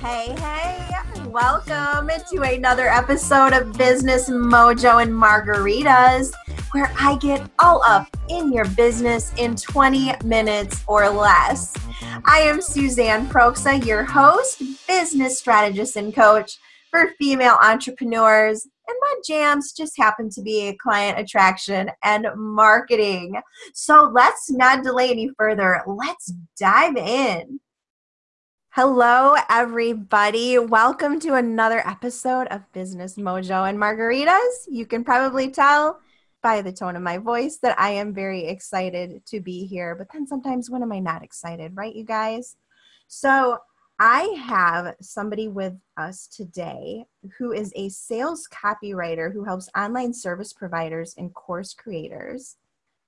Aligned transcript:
Hey, 0.00 0.32
hey, 0.38 1.26
welcome 1.26 2.08
to 2.30 2.42
another 2.42 2.86
episode 2.86 3.52
of 3.52 3.76
Business 3.76 4.30
Mojo 4.30 5.02
and 5.02 5.12
Margaritas, 5.12 6.32
where 6.70 6.92
I 6.96 7.16
get 7.16 7.50
all 7.58 7.82
up 7.82 8.06
in 8.28 8.52
your 8.52 8.64
business 8.64 9.32
in 9.38 9.56
20 9.56 10.12
minutes 10.24 10.84
or 10.86 11.08
less. 11.08 11.74
I 12.24 12.38
am 12.42 12.62
Suzanne 12.62 13.26
Proksa, 13.26 13.84
your 13.84 14.04
host, 14.04 14.62
business 14.86 15.40
strategist, 15.40 15.96
and 15.96 16.14
coach 16.14 16.58
for 16.92 17.10
female 17.18 17.58
entrepreneurs. 17.60 18.68
And 18.86 18.96
my 19.00 19.14
jams 19.26 19.72
just 19.72 19.98
happen 19.98 20.30
to 20.30 20.42
be 20.42 20.78
client 20.80 21.18
attraction 21.18 21.90
and 22.04 22.28
marketing. 22.36 23.34
So 23.74 24.12
let's 24.14 24.48
not 24.48 24.84
delay 24.84 25.10
any 25.10 25.30
further. 25.36 25.82
Let's 25.88 26.32
dive 26.56 26.96
in. 26.96 27.58
Hello, 28.80 29.34
everybody. 29.50 30.56
Welcome 30.56 31.18
to 31.22 31.34
another 31.34 31.84
episode 31.84 32.46
of 32.46 32.72
Business 32.72 33.16
Mojo 33.16 33.68
and 33.68 33.76
Margaritas. 33.76 34.68
You 34.70 34.86
can 34.86 35.02
probably 35.02 35.50
tell 35.50 35.98
by 36.44 36.62
the 36.62 36.70
tone 36.70 36.94
of 36.94 37.02
my 37.02 37.18
voice 37.18 37.56
that 37.62 37.76
I 37.76 37.90
am 37.90 38.14
very 38.14 38.46
excited 38.46 39.26
to 39.26 39.40
be 39.40 39.66
here. 39.66 39.96
But 39.96 40.12
then 40.12 40.28
sometimes, 40.28 40.70
when 40.70 40.84
am 40.84 40.92
I 40.92 41.00
not 41.00 41.24
excited, 41.24 41.72
right, 41.74 41.92
you 41.92 42.04
guys? 42.04 42.54
So, 43.08 43.58
I 43.98 44.22
have 44.46 44.94
somebody 45.00 45.48
with 45.48 45.74
us 45.96 46.28
today 46.28 47.04
who 47.36 47.50
is 47.50 47.72
a 47.74 47.88
sales 47.88 48.46
copywriter 48.46 49.32
who 49.32 49.42
helps 49.42 49.68
online 49.76 50.14
service 50.14 50.52
providers 50.52 51.16
and 51.18 51.34
course 51.34 51.74
creators 51.74 52.54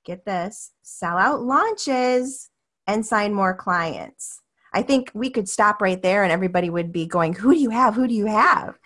get 0.04 0.24
this 0.24 0.72
sell 0.82 1.16
out 1.16 1.42
launches 1.42 2.50
and 2.88 3.06
sign 3.06 3.32
more 3.32 3.54
clients. 3.54 4.40
I 4.72 4.82
think 4.82 5.10
we 5.14 5.30
could 5.30 5.48
stop 5.48 5.82
right 5.82 6.00
there 6.00 6.22
and 6.22 6.32
everybody 6.32 6.70
would 6.70 6.92
be 6.92 7.06
going, 7.06 7.32
Who 7.34 7.54
do 7.54 7.60
you 7.60 7.70
have? 7.70 7.94
Who 7.94 8.06
do 8.06 8.14
you 8.14 8.26
have? 8.26 8.78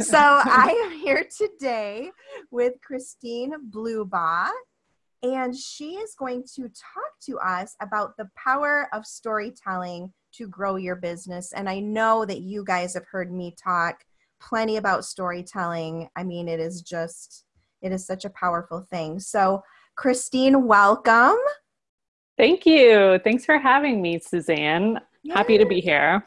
so 0.00 0.18
I 0.18 0.78
am 0.84 0.98
here 1.00 1.26
today 1.36 2.10
with 2.50 2.74
Christine 2.80 3.52
Blubaugh, 3.70 4.50
and 5.22 5.56
she 5.56 5.94
is 5.94 6.14
going 6.14 6.44
to 6.54 6.62
talk 6.68 7.12
to 7.26 7.38
us 7.38 7.76
about 7.80 8.16
the 8.16 8.28
power 8.36 8.88
of 8.92 9.06
storytelling 9.06 10.12
to 10.34 10.46
grow 10.48 10.76
your 10.76 10.96
business. 10.96 11.52
And 11.52 11.68
I 11.68 11.80
know 11.80 12.24
that 12.24 12.40
you 12.40 12.64
guys 12.64 12.94
have 12.94 13.06
heard 13.10 13.32
me 13.32 13.54
talk 13.62 14.04
plenty 14.40 14.76
about 14.76 15.04
storytelling. 15.04 16.08
I 16.16 16.24
mean, 16.24 16.48
it 16.48 16.58
is 16.58 16.82
just, 16.82 17.44
it 17.80 17.92
is 17.92 18.06
such 18.06 18.24
a 18.24 18.30
powerful 18.30 18.86
thing. 18.90 19.20
So, 19.20 19.62
Christine, 19.94 20.66
welcome. 20.66 21.36
Thank 22.38 22.64
you. 22.64 23.20
Thanks 23.22 23.44
for 23.44 23.58
having 23.58 24.00
me, 24.00 24.18
Suzanne. 24.18 24.98
Happy 25.30 25.58
to 25.58 25.66
be 25.66 25.80
here. 25.80 26.26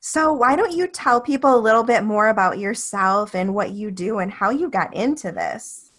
So, 0.00 0.32
why 0.32 0.56
don't 0.56 0.72
you 0.72 0.88
tell 0.88 1.20
people 1.20 1.54
a 1.54 1.60
little 1.60 1.84
bit 1.84 2.02
more 2.02 2.28
about 2.28 2.58
yourself 2.58 3.34
and 3.34 3.54
what 3.54 3.70
you 3.70 3.90
do 3.90 4.18
and 4.18 4.32
how 4.32 4.50
you 4.50 4.68
got 4.68 4.94
into 4.94 5.30
this? 5.30 5.90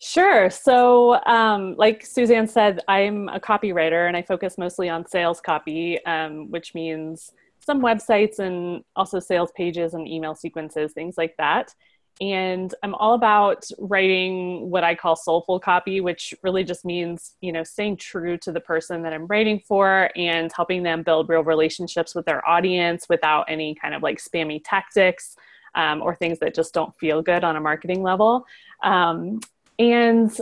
Sure. 0.00 0.50
So, 0.50 1.24
um, 1.24 1.76
like 1.76 2.04
Suzanne 2.04 2.48
said, 2.48 2.80
I'm 2.88 3.28
a 3.28 3.38
copywriter 3.38 4.08
and 4.08 4.16
I 4.16 4.22
focus 4.22 4.58
mostly 4.58 4.88
on 4.88 5.06
sales 5.06 5.40
copy, 5.40 6.04
um, 6.06 6.50
which 6.50 6.74
means 6.74 7.30
some 7.60 7.80
websites 7.80 8.38
and 8.38 8.82
also 8.96 9.20
sales 9.20 9.52
pages 9.56 9.94
and 9.94 10.08
email 10.08 10.34
sequences, 10.34 10.92
things 10.92 11.14
like 11.16 11.34
that 11.38 11.74
and 12.20 12.74
i'm 12.82 12.94
all 12.94 13.14
about 13.14 13.64
writing 13.78 14.70
what 14.70 14.84
i 14.84 14.94
call 14.94 15.16
soulful 15.16 15.58
copy 15.58 16.00
which 16.00 16.32
really 16.42 16.62
just 16.62 16.84
means 16.84 17.34
you 17.40 17.50
know 17.50 17.64
staying 17.64 17.96
true 17.96 18.36
to 18.38 18.52
the 18.52 18.60
person 18.60 19.02
that 19.02 19.12
i'm 19.12 19.26
writing 19.26 19.60
for 19.66 20.10
and 20.14 20.52
helping 20.54 20.82
them 20.82 21.02
build 21.02 21.28
real 21.28 21.42
relationships 21.42 22.14
with 22.14 22.24
their 22.24 22.46
audience 22.48 23.08
without 23.08 23.44
any 23.48 23.74
kind 23.74 23.94
of 23.94 24.02
like 24.02 24.18
spammy 24.18 24.60
tactics 24.64 25.36
um, 25.74 26.02
or 26.02 26.14
things 26.14 26.38
that 26.38 26.54
just 26.54 26.72
don't 26.72 26.96
feel 26.98 27.22
good 27.22 27.44
on 27.44 27.56
a 27.56 27.60
marketing 27.60 28.02
level. 28.02 28.46
Um, 28.82 29.40
and 29.78 30.36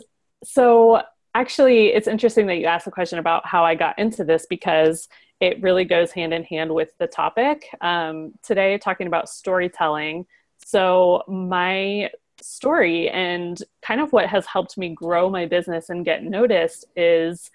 so 0.45 1.03
actually 1.35 1.89
it's 1.89 2.09
interesting 2.09 2.47
that 2.47 2.57
you 2.57 2.67
asked 2.67 2.85
the 2.85 2.91
question 2.91 3.19
about 3.19 3.47
how 3.47 3.65
i 3.65 3.75
got 3.75 3.99
into 3.99 4.23
this 4.23 4.45
because 4.51 5.09
it 5.41 5.61
really 5.63 5.85
goes 5.85 6.13
hand 6.13 6.33
in 6.33 6.45
hand 6.45 6.73
with 6.73 6.97
the 6.99 7.07
topic. 7.09 7.69
Um, 7.81 8.33
today 8.45 8.79
talking 8.79 9.09
about 9.09 9.29
storytelling 9.29 10.25
so, 10.65 11.23
my 11.29 12.11
story 12.41 13.09
and 13.09 13.63
kind 13.83 14.01
of 14.01 14.13
what 14.13 14.29
has 14.29 14.47
helped 14.47 14.77
me 14.77 14.89
grow 14.89 15.31
my 15.31 15.47
business 15.47 15.91
and 15.91 16.05
get 16.05 16.25
noticed 16.25 16.85
is 16.97 17.51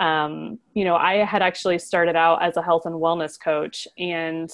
um, 0.00 0.58
you 0.72 0.84
know, 0.84 0.96
I 0.96 1.24
had 1.24 1.42
actually 1.42 1.78
started 1.78 2.16
out 2.16 2.42
as 2.42 2.56
a 2.56 2.62
health 2.62 2.86
and 2.86 2.94
wellness 2.94 3.38
coach, 3.38 3.86
and 3.98 4.50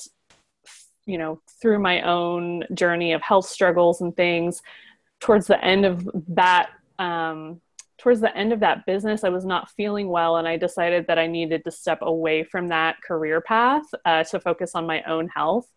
you 1.07 1.19
know, 1.19 1.41
through 1.63 1.79
my 1.79 2.03
own 2.03 2.65
journey 2.75 3.13
of 3.13 3.23
health 3.23 3.47
struggles 3.47 4.01
and 4.01 4.15
things, 4.17 4.61
towards 5.21 5.47
the 5.47 5.65
end 5.65 5.87
of 5.87 6.09
that, 6.29 6.71
um, 6.99 7.61
towards 7.97 8.21
the 8.21 8.37
end 8.37 8.53
of 8.53 8.61
that 8.61 8.85
business, 8.87 9.23
I 9.23 9.29
was 9.29 9.45
not 9.45 9.71
feeling 9.71 10.09
well, 10.09 10.37
and 10.37 10.49
I 10.49 10.57
decided 10.57 11.07
that 11.07 11.19
I 11.19 11.29
needed 11.29 11.63
to 11.65 11.71
step 11.71 12.01
away 12.03 12.43
from 12.43 12.69
that 12.69 12.97
career 13.03 13.41
path 13.41 13.85
uh, 14.05 14.25
to 14.25 14.41
focus 14.41 14.73
on 14.75 14.85
my 14.85 15.03
own 15.05 15.29
health. 15.29 15.69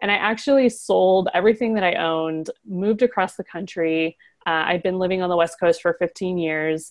And 0.00 0.10
I 0.10 0.14
actually 0.14 0.68
sold 0.68 1.28
everything 1.34 1.74
that 1.74 1.84
I 1.84 1.94
owned, 1.94 2.50
moved 2.66 3.02
across 3.02 3.36
the 3.36 3.44
country. 3.44 4.16
Uh, 4.46 4.64
I'd 4.66 4.82
been 4.82 4.98
living 4.98 5.22
on 5.22 5.28
the 5.28 5.36
West 5.36 5.60
Coast 5.60 5.82
for 5.82 5.94
15 5.94 6.38
years, 6.38 6.90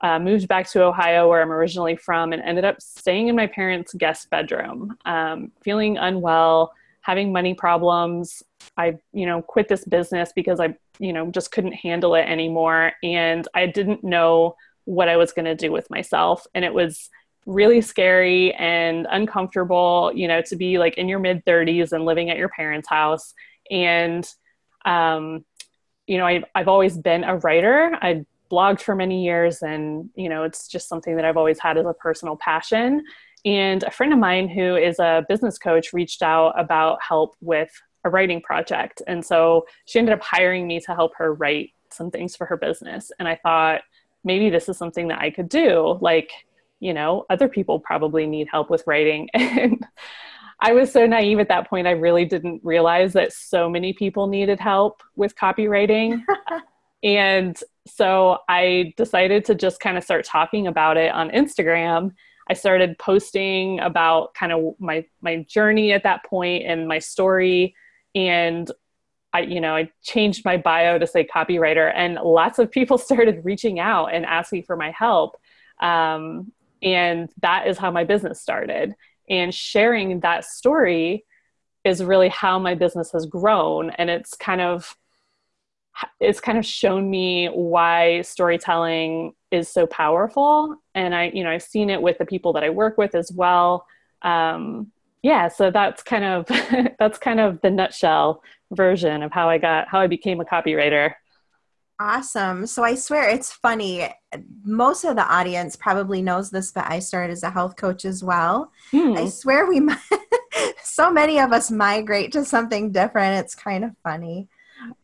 uh, 0.00 0.18
moved 0.18 0.48
back 0.48 0.68
to 0.70 0.84
Ohio, 0.84 1.28
where 1.28 1.42
I'm 1.42 1.52
originally 1.52 1.96
from, 1.96 2.32
and 2.32 2.42
ended 2.42 2.64
up 2.64 2.80
staying 2.80 3.28
in 3.28 3.36
my 3.36 3.46
parents' 3.46 3.94
guest 3.94 4.30
bedroom, 4.30 4.96
um, 5.04 5.52
feeling 5.62 5.98
unwell, 5.98 6.72
having 7.00 7.32
money 7.32 7.54
problems. 7.54 8.42
I, 8.76 8.98
you 9.12 9.26
know, 9.26 9.42
quit 9.42 9.68
this 9.68 9.84
business 9.84 10.32
because 10.34 10.60
I, 10.60 10.76
you 10.98 11.12
know, 11.12 11.30
just 11.30 11.52
couldn't 11.52 11.72
handle 11.72 12.14
it 12.14 12.24
anymore. 12.24 12.92
And 13.02 13.46
I 13.54 13.66
didn't 13.66 14.02
know 14.02 14.56
what 14.84 15.08
I 15.08 15.16
was 15.16 15.32
going 15.32 15.44
to 15.44 15.54
do 15.54 15.72
with 15.72 15.88
myself. 15.90 16.46
And 16.54 16.64
it 16.64 16.74
was 16.74 17.10
really 17.46 17.80
scary 17.80 18.52
and 18.54 19.06
uncomfortable, 19.10 20.10
you 20.14 20.28
know, 20.28 20.42
to 20.42 20.56
be 20.56 20.78
like 20.78 20.98
in 20.98 21.08
your 21.08 21.20
mid 21.20 21.44
30s 21.44 21.92
and 21.92 22.04
living 22.04 22.28
at 22.28 22.36
your 22.36 22.48
parents' 22.48 22.88
house. 22.88 23.32
And, 23.70 24.28
um, 24.84 25.44
you 26.06 26.18
know, 26.18 26.26
I've, 26.26 26.44
I've 26.54 26.68
always 26.68 26.98
been 26.98 27.24
a 27.24 27.38
writer. 27.38 27.96
I 28.02 28.24
blogged 28.50 28.80
for 28.80 28.94
many 28.94 29.24
years 29.24 29.62
and, 29.62 30.10
you 30.14 30.28
know, 30.28 30.42
it's 30.42 30.68
just 30.68 30.88
something 30.88 31.16
that 31.16 31.24
I've 31.24 31.36
always 31.36 31.58
had 31.58 31.78
as 31.78 31.86
a 31.86 31.94
personal 31.94 32.36
passion. 32.36 33.02
And 33.44 33.84
a 33.84 33.90
friend 33.90 34.12
of 34.12 34.18
mine 34.18 34.48
who 34.48 34.76
is 34.76 34.98
a 34.98 35.24
business 35.28 35.56
coach 35.56 35.92
reached 35.92 36.22
out 36.22 36.58
about 36.58 36.98
help 37.00 37.36
with 37.40 37.70
a 38.04 38.10
writing 38.10 38.40
project. 38.40 39.02
And 39.06 39.24
so 39.24 39.66
she 39.84 39.98
ended 39.98 40.14
up 40.14 40.22
hiring 40.22 40.66
me 40.66 40.80
to 40.80 40.94
help 40.94 41.12
her 41.16 41.32
write 41.34 41.70
some 41.90 42.10
things 42.10 42.34
for 42.34 42.46
her 42.46 42.56
business. 42.56 43.12
And 43.18 43.28
I 43.28 43.36
thought, 43.36 43.82
maybe 44.24 44.50
this 44.50 44.68
is 44.68 44.76
something 44.76 45.08
that 45.08 45.20
I 45.20 45.30
could 45.30 45.48
do. 45.48 45.98
Like, 46.00 46.30
you 46.80 46.92
know, 46.92 47.24
other 47.30 47.48
people 47.48 47.80
probably 47.80 48.26
need 48.26 48.48
help 48.50 48.70
with 48.70 48.84
writing. 48.86 49.28
And 49.38 49.86
I 50.60 50.72
was 50.72 50.90
so 50.90 51.06
naive 51.06 51.38
at 51.38 51.48
that 51.48 51.68
point, 51.68 51.86
I 51.86 51.90
really 51.90 52.24
didn't 52.24 52.62
realize 52.64 53.12
that 53.12 53.32
so 53.32 53.68
many 53.68 53.92
people 53.92 54.26
needed 54.26 54.58
help 54.58 55.02
with 55.14 55.36
copywriting. 55.36 56.22
and 57.02 57.58
so 57.86 58.38
I 58.48 58.94
decided 58.96 59.44
to 59.46 59.54
just 59.54 59.80
kind 59.80 59.98
of 59.98 60.04
start 60.04 60.24
talking 60.24 60.66
about 60.66 60.96
it 60.96 61.12
on 61.12 61.30
Instagram. 61.30 62.12
I 62.48 62.54
started 62.54 62.98
posting 62.98 63.80
about 63.80 64.34
kind 64.34 64.52
of 64.52 64.74
my 64.78 65.04
my 65.20 65.44
journey 65.48 65.92
at 65.92 66.04
that 66.04 66.24
point 66.24 66.64
and 66.64 66.88
my 66.88 67.00
story 67.00 67.74
and 68.14 68.70
I 69.32 69.40
you 69.40 69.60
know 69.60 69.74
I 69.76 69.90
changed 70.02 70.44
my 70.44 70.56
bio 70.56 70.98
to 70.98 71.06
say 71.06 71.26
copywriter 71.26 71.92
and 71.94 72.14
lots 72.14 72.58
of 72.58 72.70
people 72.70 72.98
started 73.08 73.44
reaching 73.44 73.78
out 73.78 74.06
and 74.06 74.24
asking 74.24 74.62
for 74.62 74.76
my 74.76 74.92
help 74.92 75.36
um, 75.80 76.52
and 76.82 77.28
that 77.42 77.66
is 77.66 77.78
how 77.78 77.90
my 77.90 78.04
business 78.04 78.40
started. 78.40 78.94
And 79.28 79.54
sharing 79.54 80.20
that 80.20 80.44
story 80.44 81.24
is 81.84 82.02
really 82.02 82.28
how 82.28 82.58
my 82.58 82.74
business 82.74 83.12
has 83.12 83.26
grown. 83.26 83.90
And 83.90 84.10
it's 84.10 84.34
kind 84.34 84.60
of 84.60 84.96
it's 86.20 86.40
kind 86.40 86.58
of 86.58 86.66
shown 86.66 87.08
me 87.08 87.46
why 87.46 88.20
storytelling 88.22 89.32
is 89.50 89.68
so 89.68 89.86
powerful 89.86 90.76
and 90.94 91.14
i 91.14 91.30
you 91.32 91.42
know 91.42 91.50
i've 91.50 91.62
seen 91.62 91.88
it 91.88 92.02
with 92.02 92.18
the 92.18 92.26
people 92.26 92.52
that 92.52 92.62
i 92.64 92.70
work 92.70 92.98
with 92.98 93.14
as 93.14 93.32
well 93.32 93.86
um, 94.22 94.90
yeah 95.22 95.48
so 95.48 95.70
that's 95.70 96.02
kind 96.02 96.24
of 96.24 96.46
that's 96.98 97.18
kind 97.18 97.40
of 97.40 97.60
the 97.62 97.70
nutshell 97.70 98.42
version 98.72 99.22
of 99.22 99.32
how 99.32 99.48
i 99.48 99.56
got 99.58 99.88
how 99.88 100.00
i 100.00 100.06
became 100.06 100.40
a 100.40 100.44
copywriter 100.44 101.14
Awesome. 101.98 102.66
So 102.66 102.84
I 102.84 102.94
swear 102.94 103.28
it's 103.30 103.52
funny. 103.52 104.08
Most 104.64 105.04
of 105.04 105.16
the 105.16 105.26
audience 105.26 105.76
probably 105.76 106.20
knows 106.20 106.50
this, 106.50 106.70
but 106.70 106.84
I 106.86 106.98
started 106.98 107.32
as 107.32 107.42
a 107.42 107.50
health 107.50 107.76
coach 107.76 108.04
as 108.04 108.22
well. 108.22 108.70
Hmm. 108.90 109.14
I 109.16 109.28
swear 109.28 109.66
we, 109.66 109.80
so 110.82 111.10
many 111.10 111.38
of 111.40 111.52
us 111.52 111.70
migrate 111.70 112.32
to 112.32 112.44
something 112.44 112.92
different. 112.92 113.44
It's 113.44 113.54
kind 113.54 113.82
of 113.84 113.92
funny. 114.02 114.48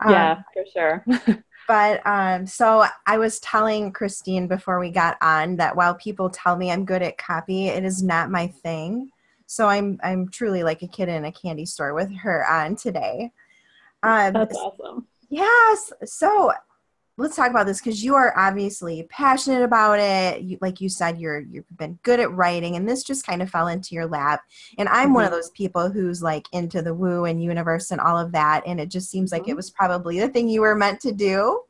Yeah, 0.07 0.33
um, 0.33 0.45
for 0.53 0.65
sure. 0.71 1.45
but 1.69 2.07
um, 2.07 2.47
so 2.47 2.85
I 3.07 3.17
was 3.17 3.41
telling 3.41 3.93
Christine 3.93 4.47
before 4.47 4.79
we 4.79 4.91
got 4.91 5.17
on 5.23 5.57
that 5.57 5.75
while 5.75 5.95
people 5.95 6.29
tell 6.29 6.57
me 6.57 6.71
I'm 6.71 6.85
good 6.85 7.03
at 7.03 7.17
copy, 7.17 7.69
it 7.69 7.85
is 7.85 8.03
not 8.03 8.31
my 8.31 8.49
thing. 8.49 9.11
So 9.47 9.67
I'm 9.67 9.99
I'm 10.03 10.29
truly 10.29 10.63
like 10.63 10.83
a 10.83 10.89
kid 10.89 11.09
in 11.09 11.25
a 11.25 11.33
candy 11.33 11.67
store 11.67 11.95
with 11.95 12.15
her 12.17 12.47
on 12.47 12.77
today. 12.77 13.33
Um, 14.03 14.33
That's 14.35 14.57
awesome. 14.57 15.07
Yes. 15.29 15.93
So 16.05 16.53
let's 17.23 17.37
talk 17.37 17.51
about 17.51 17.67
this 17.67 17.79
because 17.79 18.03
you 18.03 18.17
are 18.17 18.37
obviously 18.37 19.05
passionate 19.05 19.63
about 19.63 20.01
it. 20.01 20.43
You, 20.43 20.59
like 20.61 20.81
you 20.81 20.89
said, 20.89 21.21
you're 21.21 21.41
you've 21.41 21.65
been 21.77 21.99
good 22.03 22.19
at 22.19 22.33
writing, 22.33 22.75
and 22.75 22.87
this 22.87 23.05
just 23.05 23.25
kind 23.25 23.41
of 23.41 23.49
fell 23.49 23.69
into 23.69 23.95
your 23.95 24.07
lap. 24.07 24.43
And 24.77 24.89
I'm 24.89 25.07
mm-hmm. 25.07 25.15
one 25.15 25.25
of 25.25 25.31
mm-hmm. 25.31 25.37
those 25.37 25.51
people 25.51 25.89
who's 25.89 26.23
like 26.23 26.49
into 26.53 26.83
the 26.83 26.93
woo 26.93 27.25
and 27.25 27.43
universe 27.43 27.93
and 27.93 28.01
all 28.01 28.19
of 28.19 28.33
that, 28.33 28.65
and 28.67 28.81
it 28.81 28.89
just 28.89 29.09
seems 29.09 29.31
mm-hmm. 29.31 29.41
like 29.41 29.49
it 29.49 29.53
mm-hmm. 29.53 29.57
was 29.57 29.71
probably 29.71 30.19
the 30.19 30.29
thing 30.29 30.49
you 30.49 30.63
were 30.63 30.75
meant 30.75 31.01
to 31.01 31.13
do. 31.13 31.63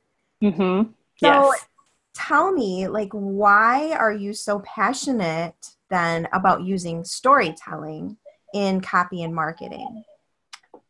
Mm-hmm. 0.43 0.90
So 1.19 1.52
yes. 1.52 1.66
tell 2.14 2.50
me, 2.50 2.88
like, 2.88 3.12
why 3.12 3.93
are 3.93 4.12
you 4.12 4.32
so 4.32 4.60
passionate 4.60 5.54
then 5.90 6.26
about 6.32 6.62
using 6.62 7.04
storytelling 7.04 8.16
in 8.54 8.81
copy 8.81 9.22
and 9.22 9.34
marketing? 9.34 10.02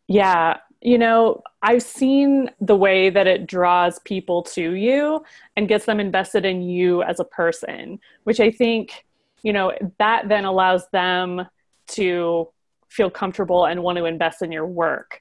Yeah, 0.07 0.59
you 0.83 0.99
know, 0.99 1.43
I've 1.63 1.83
seen 1.83 2.51
the 2.61 2.75
way 2.75 3.09
that 3.09 3.29
it 3.29 3.47
draws 3.47 4.01
people 4.01 4.43
to 4.43 4.75
you 4.75 5.25
and 5.57 5.69
gets 5.69 5.85
them 5.85 6.01
invested 6.01 6.45
in 6.45 6.63
you 6.63 7.03
as 7.03 7.21
a 7.21 7.25
person, 7.25 8.01
which 8.25 8.41
I 8.41 8.51
think, 8.51 9.05
you 9.43 9.53
know, 9.53 9.73
that 9.99 10.29
then 10.29 10.45
allows 10.45 10.89
them 10.91 11.47
to 11.89 12.49
feel 12.89 13.11
comfortable 13.11 13.65
and 13.65 13.83
want 13.83 13.99
to 13.99 14.07
invest 14.07 14.43
in 14.43 14.51
your 14.51 14.67
work. 14.67 15.21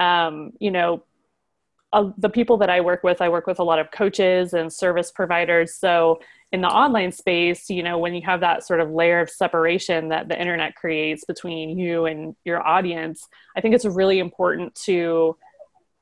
Um, 0.00 0.52
you 0.58 0.70
know, 0.70 1.04
uh, 1.92 2.10
the 2.16 2.30
people 2.30 2.56
that 2.56 2.70
I 2.70 2.80
work 2.80 3.02
with, 3.02 3.20
I 3.20 3.28
work 3.28 3.46
with 3.46 3.58
a 3.58 3.64
lot 3.64 3.78
of 3.78 3.90
coaches 3.90 4.54
and 4.54 4.72
service 4.72 5.10
providers. 5.10 5.74
So 5.74 6.20
in 6.52 6.60
the 6.60 6.68
online 6.68 7.12
space, 7.12 7.70
you 7.70 7.82
know, 7.82 7.98
when 7.98 8.14
you 8.14 8.20
have 8.22 8.40
that 8.40 8.64
sort 8.64 8.80
of 8.80 8.90
layer 8.90 9.20
of 9.20 9.30
separation 9.30 10.10
that 10.10 10.28
the 10.28 10.38
internet 10.38 10.74
creates 10.76 11.24
between 11.24 11.78
you 11.78 12.04
and 12.04 12.36
your 12.44 12.66
audience, 12.66 13.26
I 13.56 13.62
think 13.62 13.74
it's 13.74 13.86
really 13.86 14.18
important 14.18 14.74
to 14.84 15.36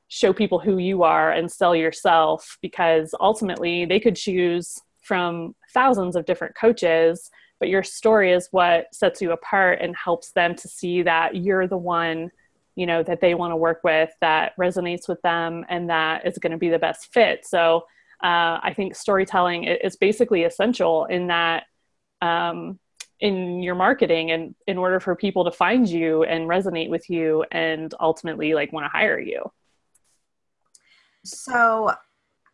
show 0.09 0.33
people 0.33 0.59
who 0.59 0.77
you 0.77 1.03
are 1.03 1.31
and 1.31 1.49
sell 1.49 1.73
yourself 1.73 2.57
because 2.61 3.15
ultimately 3.21 3.85
they 3.85 3.99
could 3.99 4.17
choose 4.17 4.77
from 5.01 5.55
thousands 5.73 6.17
of 6.17 6.25
different 6.25 6.53
coaches, 6.53 7.31
but 7.59 7.69
your 7.69 7.81
story 7.81 8.33
is 8.33 8.49
what 8.51 8.93
sets 8.93 9.21
you 9.21 9.31
apart 9.31 9.79
and 9.81 9.95
helps 9.95 10.31
them 10.33 10.53
to 10.55 10.67
see 10.67 11.01
that 11.01 11.37
you're 11.37 11.67
the 11.67 11.77
one 11.77 12.29
you 12.75 12.85
know 12.85 13.03
that 13.03 13.19
they 13.19 13.35
want 13.35 13.51
to 13.51 13.57
work 13.57 13.81
with 13.83 14.09
that 14.21 14.53
resonates 14.57 15.07
with 15.07 15.21
them 15.23 15.65
and 15.69 15.89
that 15.89 16.25
is 16.25 16.37
going 16.37 16.51
to 16.51 16.57
be 16.57 16.69
the 16.69 16.79
best 16.79 17.11
fit. 17.13 17.45
So 17.45 17.85
uh, 18.23 18.59
i 18.63 18.73
think 18.75 18.95
storytelling 18.95 19.63
is 19.63 19.95
basically 19.95 20.43
essential 20.43 21.05
in 21.05 21.27
that 21.27 21.63
um, 22.21 22.79
in 23.19 23.61
your 23.61 23.75
marketing 23.75 24.31
and 24.31 24.55
in 24.67 24.77
order 24.77 24.99
for 24.99 25.15
people 25.15 25.43
to 25.45 25.51
find 25.51 25.87
you 25.87 26.23
and 26.23 26.49
resonate 26.49 26.89
with 26.89 27.09
you 27.09 27.43
and 27.51 27.93
ultimately 27.99 28.53
like 28.53 28.73
want 28.73 28.83
to 28.83 28.89
hire 28.89 29.19
you 29.19 29.43
so 31.23 31.91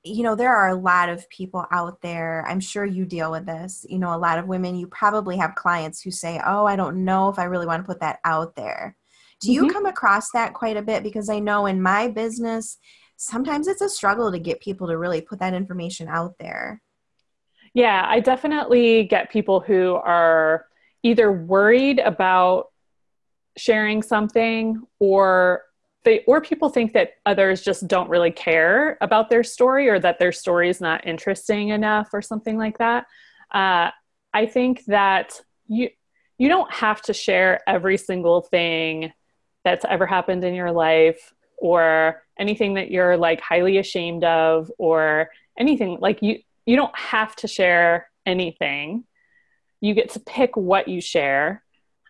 you 0.04 0.24
know 0.24 0.36
there 0.36 0.56
are 0.56 0.70
a 0.70 0.76
lot 0.76 1.10
of 1.10 1.28
people 1.30 1.66
out 1.72 2.02
there 2.02 2.46
i'm 2.48 2.60
sure 2.60 2.86
you 2.86 3.06
deal 3.06 3.32
with 3.32 3.46
this 3.46 3.86
you 3.90 4.00
know 4.00 4.16
a 4.16 4.18
lot 4.18 4.40
of 4.40 4.48
women 4.48 4.76
you 4.76 4.88
probably 4.88 5.38
have 5.38 5.56
clients 5.56 6.02
who 6.02 6.12
say 6.12 6.40
oh 6.46 6.66
i 6.66 6.76
don't 6.76 7.04
know 7.04 7.30
if 7.30 7.40
i 7.40 7.44
really 7.44 7.66
want 7.66 7.82
to 7.82 7.88
put 7.88 8.00
that 8.00 8.20
out 8.24 8.56
there 8.56 8.96
do 9.40 9.52
you 9.52 9.64
mm-hmm. 9.64 9.72
come 9.72 9.86
across 9.86 10.32
that 10.32 10.54
quite 10.54 10.78
a 10.78 10.82
bit? 10.82 11.04
Because 11.04 11.30
I 11.30 11.40
know 11.40 11.66
in 11.66 11.82
my 11.82 12.08
business, 12.08 12.78
sometimes 13.18 13.68
it's 13.68 13.82
a 13.82 13.90
struggle 13.90 14.32
to 14.32 14.40
get 14.40 14.62
people 14.62 14.88
to 14.88 14.98
really 14.98 15.22
put 15.22 15.40
that 15.40 15.54
information 15.54 16.08
out 16.08 16.36
there. 16.40 16.82
Yeah, 17.74 18.06
I 18.08 18.22
definitely 18.22 19.04
get 19.04 19.32
people 19.32 19.60
who 19.60 19.96
are 19.96 20.66
either 21.04 21.32
worried 21.32 22.00
about 22.00 22.72
sharing 23.58 24.02
something 24.02 24.82
or 25.00 25.64
they 26.06 26.24
or 26.26 26.40
people 26.40 26.70
think 26.70 26.94
that 26.94 27.12
others 27.26 27.62
just 27.62 27.88
don't 27.88 28.10
really 28.10 28.32
care 28.32 28.98
about 29.02 29.30
their 29.30 29.44
story 29.44 29.90
or 29.90 30.00
that 30.00 30.20
their 30.20 30.32
story 30.32 30.70
is 30.70 30.80
not 30.80 31.06
interesting 31.06 31.70
enough 31.70 32.10
or 32.14 32.22
something 32.22 32.58
like 32.58 32.78
that. 32.78 33.06
Uh, 33.54 33.90
I 34.34 34.46
think 34.46 34.86
that 34.86 35.42
you 35.68 35.90
you 36.38 36.50
don't 36.50 36.72
have 36.72 37.02
to 37.04 37.14
share 37.14 37.60
every 37.68 37.98
single 37.98 38.42
thing 38.42 39.12
that's 39.64 39.86
ever 39.90 40.06
happened 40.06 40.44
in 40.44 40.54
your 40.54 40.72
life 40.72 41.34
or 41.58 42.24
anything 42.40 42.76
that 42.76 42.92
you're 42.92 43.18
like 43.18 43.42
highly 43.42 43.78
ashamed 43.78 44.24
of 44.24 44.72
or 44.78 45.30
anything 45.58 45.98
like 46.00 46.22
you 46.22 46.40
you 46.66 46.76
don't 46.76 46.96
have 46.98 47.36
to 47.36 47.48
share 47.48 48.10
anything 48.26 49.04
you 49.82 49.94
get 49.94 50.10
to 50.12 50.20
pick 50.20 50.56
what 50.56 50.88
you 50.88 51.02
share 51.02 51.64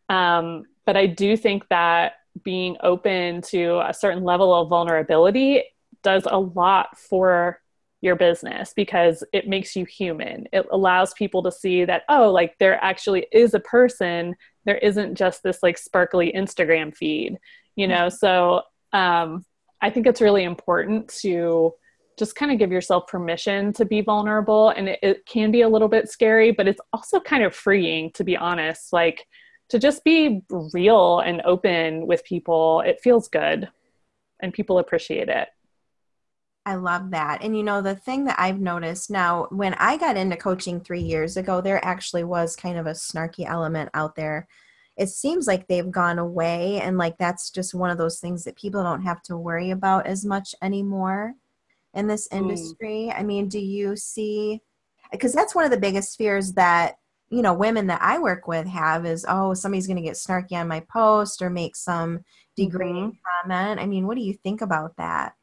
um, 0.10 0.64
but 0.86 0.98
i 0.98 1.06
do 1.06 1.38
think 1.38 1.68
that 1.70 2.14
being 2.44 2.78
open 2.82 3.42
to 3.42 3.80
a 3.88 3.94
certain 3.94 4.24
level 4.24 4.54
of 4.54 4.70
vulnerability 4.70 5.64
does 6.04 6.24
a 6.28 6.40
lot 6.40 6.98
for 6.98 7.60
your 8.02 8.16
business 8.16 8.74
because 8.76 9.24
it 9.34 9.48
makes 9.48 9.76
you 9.76 9.86
human. 9.86 10.48
It 10.54 10.66
allows 10.72 11.14
people 11.14 11.42
to 11.44 11.52
see 11.52 11.84
that, 11.86 12.04
oh, 12.10 12.32
like 12.32 12.56
there 12.60 12.82
actually 12.84 13.26
is 13.32 13.54
a 13.54 13.60
person 13.60 14.36
there 14.66 14.78
isn't 14.78 15.16
just 15.16 15.44
this 15.44 15.64
like 15.64 15.78
sparkly 15.78 16.32
Instagram 16.34 16.96
feed, 16.96 17.38
you 17.76 17.88
know? 17.88 18.10
So 18.10 18.62
um, 18.94 19.46
I 19.82 19.90
think 19.90 20.08
it's 20.08 20.22
really 20.22 20.44
important 20.44 21.10
to 21.22 21.74
just 22.18 22.36
kind 22.36 22.52
of 22.52 22.58
give 22.58 22.72
yourself 22.72 23.08
permission 23.08 23.74
to 23.74 23.86
be 23.86 24.02
vulnerable. 24.02 24.70
And 24.70 24.90
it, 24.90 25.00
it 25.04 25.26
can 25.26 25.52
be 25.52 25.62
a 25.62 25.70
little 25.70 25.88
bit 25.88 26.10
scary, 26.10 26.52
but 26.52 26.68
it's 26.68 26.82
also 26.92 27.20
kind 27.20 27.44
of 27.44 27.56
freeing, 27.56 28.12
to 28.14 28.24
be 28.24 28.36
honest. 28.36 28.92
Like, 28.92 29.26
to 29.70 29.80
just 29.80 30.04
be 30.04 30.42
real 30.74 31.20
and 31.20 31.42
open 31.44 32.08
with 32.08 32.24
people, 32.24 32.82
it 32.82 33.02
feels 33.02 33.28
good 33.28 33.70
and 34.40 34.54
people 34.54 34.80
appreciate 34.80 35.30
it. 35.30 35.50
I 36.66 36.76
love 36.76 37.12
that. 37.12 37.44
And 37.44 37.56
you 37.56 37.64
know, 37.64 37.82
the 37.82 37.96
thing 37.96 38.26
that 38.26 38.40
I've 38.40 38.60
noticed 38.60 39.10
now, 39.10 39.48
when 39.52 39.74
I 39.76 39.98
got 39.98 40.18
into 40.18 40.36
coaching 40.36 40.82
three 40.82 41.02
years 41.02 41.38
ago, 41.38 41.62
there 41.62 41.84
actually 41.84 42.26
was 42.26 42.56
kind 42.56 42.78
of 42.78 42.86
a 42.88 42.92
snarky 42.92 43.48
element 43.48 43.90
out 43.94 44.16
there. 44.16 44.48
It 44.98 45.10
seems 45.10 45.48
like 45.48 45.68
they've 45.68 45.90
gone 45.90 46.20
away, 46.20 46.82
and 46.82 46.98
like 46.98 47.18
that's 47.18 47.52
just 47.52 47.76
one 47.76 47.90
of 47.90 47.98
those 47.98 48.20
things 48.20 48.44
that 48.44 48.56
people 48.56 48.84
don't 48.84 49.04
have 49.04 49.22
to 49.24 49.38
worry 49.38 49.70
about 49.70 50.08
as 50.08 50.26
much 50.26 50.56
anymore 50.62 51.36
in 51.94 52.08
this 52.08 52.28
hmm. 52.32 52.38
industry. 52.38 53.10
Mm. 53.12 53.20
I 53.20 53.24
mean, 53.24 53.48
do 53.48 53.60
you 53.60 53.96
see? 53.96 54.62
Because 55.12 55.34
that's 55.34 55.56
one 55.56 55.66
of 55.66 55.72
the 55.72 55.80
biggest 55.80 56.18
fears 56.18 56.54
that 56.54 56.96
you 57.30 57.42
know 57.42 57.54
women 57.54 57.88
that 57.88 58.02
I 58.02 58.20
work 58.20 58.48
with 58.48 58.68
have 58.68 59.06
is 59.06 59.26
oh 59.28 59.54
somebody's 59.54 59.88
going 59.88 59.98
to 59.98 60.04
get 60.04 60.16
snarky 60.16 60.54
on 60.54 60.68
my 60.68 60.82
post 60.92 61.42
or 61.42 61.50
make 61.50 61.76
some 61.76 62.22
degrading 62.56 63.12
mm-hmm. 63.12 63.50
comment. 63.50 63.80
I 63.80 63.86
mean, 63.86 64.08
what 64.08 64.18
do 64.18 64.24
you 64.24 64.34
think 64.34 64.62
about 64.62 64.98
that? 64.98 65.34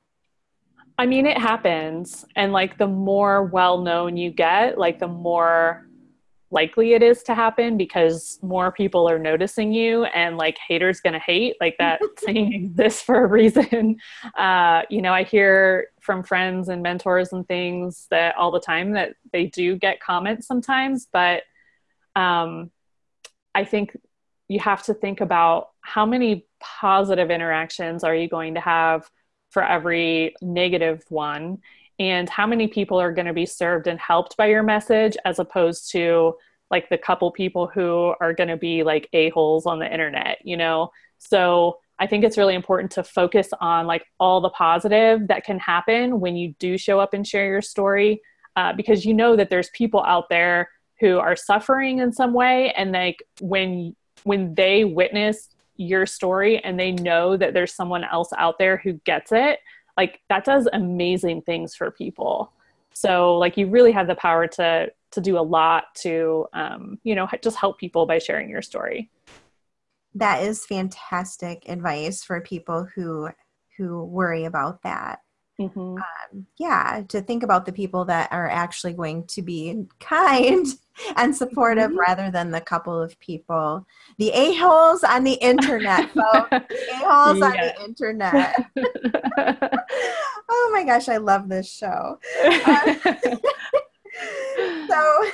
I 0.96 1.06
mean, 1.06 1.26
it 1.26 1.38
happens. 1.38 2.24
And 2.36 2.52
like 2.52 2.78
the 2.78 2.86
more 2.86 3.44
well 3.44 3.78
known 3.78 4.16
you 4.16 4.30
get, 4.30 4.78
like 4.78 4.98
the 4.98 5.08
more 5.08 5.88
likely 6.50 6.92
it 6.92 7.02
is 7.02 7.22
to 7.24 7.34
happen 7.34 7.76
because 7.76 8.38
more 8.42 8.70
people 8.70 9.08
are 9.08 9.18
noticing 9.18 9.72
you 9.72 10.04
and 10.04 10.36
like 10.36 10.56
haters 10.66 11.00
gonna 11.00 11.18
hate 11.18 11.56
like 11.60 11.76
that 11.78 12.00
saying 12.18 12.52
exists 12.52 13.02
for 13.02 13.24
a 13.24 13.26
reason. 13.26 13.96
Uh, 14.38 14.82
you 14.90 15.00
know 15.00 15.12
i 15.12 15.22
hear 15.22 15.88
from 16.00 16.22
friends 16.22 16.68
and 16.68 16.82
mentors 16.82 17.32
and 17.32 17.46
things 17.46 18.06
that 18.10 18.34
all 18.36 18.50
the 18.50 18.60
time 18.60 18.92
that 18.92 19.14
they 19.32 19.46
do 19.46 19.76
get 19.76 20.00
comments 20.00 20.46
sometimes 20.46 21.06
but 21.12 21.42
um, 22.16 22.70
i 23.54 23.64
think 23.64 23.96
you 24.48 24.58
have 24.58 24.82
to 24.82 24.94
think 24.94 25.20
about 25.20 25.68
how 25.80 26.04
many 26.04 26.46
positive 26.60 27.30
interactions 27.30 28.02
are 28.04 28.14
you 28.14 28.28
going 28.28 28.54
to 28.54 28.60
have 28.60 29.08
for 29.50 29.62
every 29.62 30.34
negative 30.42 31.02
one 31.08 31.58
and 31.98 32.28
how 32.28 32.46
many 32.46 32.66
people 32.66 33.00
are 33.00 33.12
going 33.12 33.26
to 33.26 33.32
be 33.32 33.46
served 33.46 33.86
and 33.86 33.98
helped 33.98 34.36
by 34.36 34.46
your 34.46 34.62
message 34.62 35.16
as 35.24 35.38
opposed 35.38 35.90
to 35.92 36.34
like 36.70 36.88
the 36.88 36.98
couple 36.98 37.30
people 37.30 37.66
who 37.66 38.14
are 38.20 38.32
going 38.32 38.48
to 38.48 38.56
be 38.56 38.82
like 38.82 39.08
a-holes 39.12 39.66
on 39.66 39.78
the 39.78 39.92
internet 39.92 40.38
you 40.44 40.56
know? 40.56 40.90
So 41.18 41.78
i 41.98 42.06
think 42.06 42.24
it's 42.24 42.36
really 42.36 42.54
important 42.54 42.90
to 42.90 43.04
focus 43.04 43.50
on 43.60 43.86
like 43.86 44.04
all 44.18 44.40
the 44.40 44.50
positive 44.50 45.28
that 45.28 45.44
can 45.44 45.58
happen 45.58 46.20
when 46.20 46.36
you 46.36 46.54
do 46.58 46.76
show 46.76 46.98
up 46.98 47.14
and 47.14 47.26
share 47.26 47.46
your 47.46 47.62
story 47.62 48.20
uh, 48.56 48.72
because 48.72 49.04
you 49.04 49.14
know 49.14 49.36
that 49.36 49.50
there's 49.50 49.70
people 49.70 50.02
out 50.04 50.28
there 50.28 50.68
who 51.00 51.18
are 51.18 51.36
suffering 51.36 51.98
in 51.98 52.12
some 52.12 52.32
way 52.32 52.72
and 52.72 52.92
like 52.92 53.22
when 53.40 53.94
when 54.24 54.54
they 54.54 54.84
witness 54.84 55.50
your 55.76 56.06
story 56.06 56.62
and 56.62 56.78
they 56.78 56.92
know 56.92 57.36
that 57.36 57.52
there's 57.52 57.74
someone 57.74 58.04
else 58.04 58.30
out 58.38 58.58
there 58.58 58.76
who 58.76 58.92
gets 59.04 59.32
it 59.32 59.58
like 59.96 60.20
that 60.28 60.44
does 60.44 60.68
amazing 60.72 61.42
things 61.42 61.74
for 61.74 61.90
people. 61.90 62.52
So 62.92 63.36
like 63.36 63.56
you 63.56 63.66
really 63.68 63.92
have 63.92 64.06
the 64.06 64.14
power 64.14 64.46
to 64.48 64.92
to 65.12 65.20
do 65.20 65.38
a 65.38 65.40
lot 65.40 65.94
to 65.96 66.46
um, 66.52 66.98
you 67.04 67.14
know 67.14 67.28
just 67.42 67.56
help 67.56 67.78
people 67.78 68.06
by 68.06 68.18
sharing 68.18 68.48
your 68.48 68.62
story. 68.62 69.10
That 70.14 70.42
is 70.42 70.66
fantastic 70.66 71.64
advice 71.68 72.22
for 72.22 72.40
people 72.40 72.86
who 72.94 73.30
who 73.76 74.04
worry 74.04 74.44
about 74.44 74.82
that 74.82 75.20
mm-hmm. 75.60 75.78
um, 75.78 76.46
yeah 76.58 77.02
to 77.08 77.20
think 77.20 77.42
about 77.42 77.66
the 77.66 77.72
people 77.72 78.04
that 78.04 78.32
are 78.32 78.48
actually 78.48 78.92
going 78.92 79.26
to 79.26 79.42
be 79.42 79.84
kind 80.00 80.66
and 81.16 81.34
supportive 81.34 81.90
mm-hmm. 81.90 81.98
rather 81.98 82.30
than 82.30 82.50
the 82.50 82.60
couple 82.60 83.00
of 83.00 83.18
people. 83.18 83.84
The 84.18 84.30
a-holes 84.30 85.02
on 85.02 85.24
the 85.24 85.34
internet 85.34 86.10
folks. 86.14 86.50
A-holes 86.52 87.42
on 87.42 87.52
the 87.52 87.74
internet. 87.84 88.64
Oh 90.46 90.70
my 90.74 90.84
gosh 90.84 91.08
i 91.08 91.16
love 91.16 91.48
this 91.48 91.72
show. 91.72 92.18
Uh, 92.44 92.94
so 94.88 95.24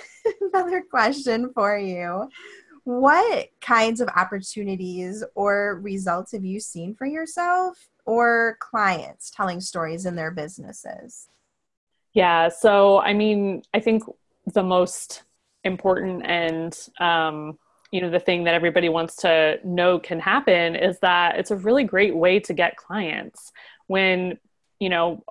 another 0.53 0.83
question 0.89 1.51
for 1.53 1.77
you. 1.77 2.29
What 2.85 3.49
kinds 3.61 4.01
of 4.01 4.09
opportunities 4.17 5.25
or 5.35 5.81
results 5.83 6.33
have 6.33 6.45
you 6.45 6.61
seen 6.61 6.95
for 6.95 7.07
yourself 7.07 7.90
or 8.07 8.57
clients 8.61 9.31
telling 9.31 9.61
stories 9.61 10.07
in 10.07 10.17
their 10.17 10.31
businesses? 10.31 11.29
Yeah, 12.13 12.49
so 12.49 12.99
I 12.99 13.13
mean, 13.13 13.63
I 13.73 13.81
think 13.81 14.03
the 14.47 14.63
most 14.63 15.23
important 15.65 16.25
and 16.25 16.77
um, 16.99 17.59
you 17.91 18.01
know 18.01 18.11
the 18.11 18.21
thing 18.21 18.45
that 18.45 18.55
everybody 18.55 18.89
wants 18.89 19.17
to 19.17 19.59
know 19.65 19.99
can 19.99 20.21
happen 20.21 20.77
is 20.77 20.99
that 21.01 21.39
it's 21.39 21.51
a 21.51 21.57
really 21.57 21.85
great 21.85 22.15
way 22.15 22.41
to 22.41 22.55
get 22.55 22.77
clients. 22.77 23.53
When 23.87 24.39
you 24.79 24.89
know 24.89 25.23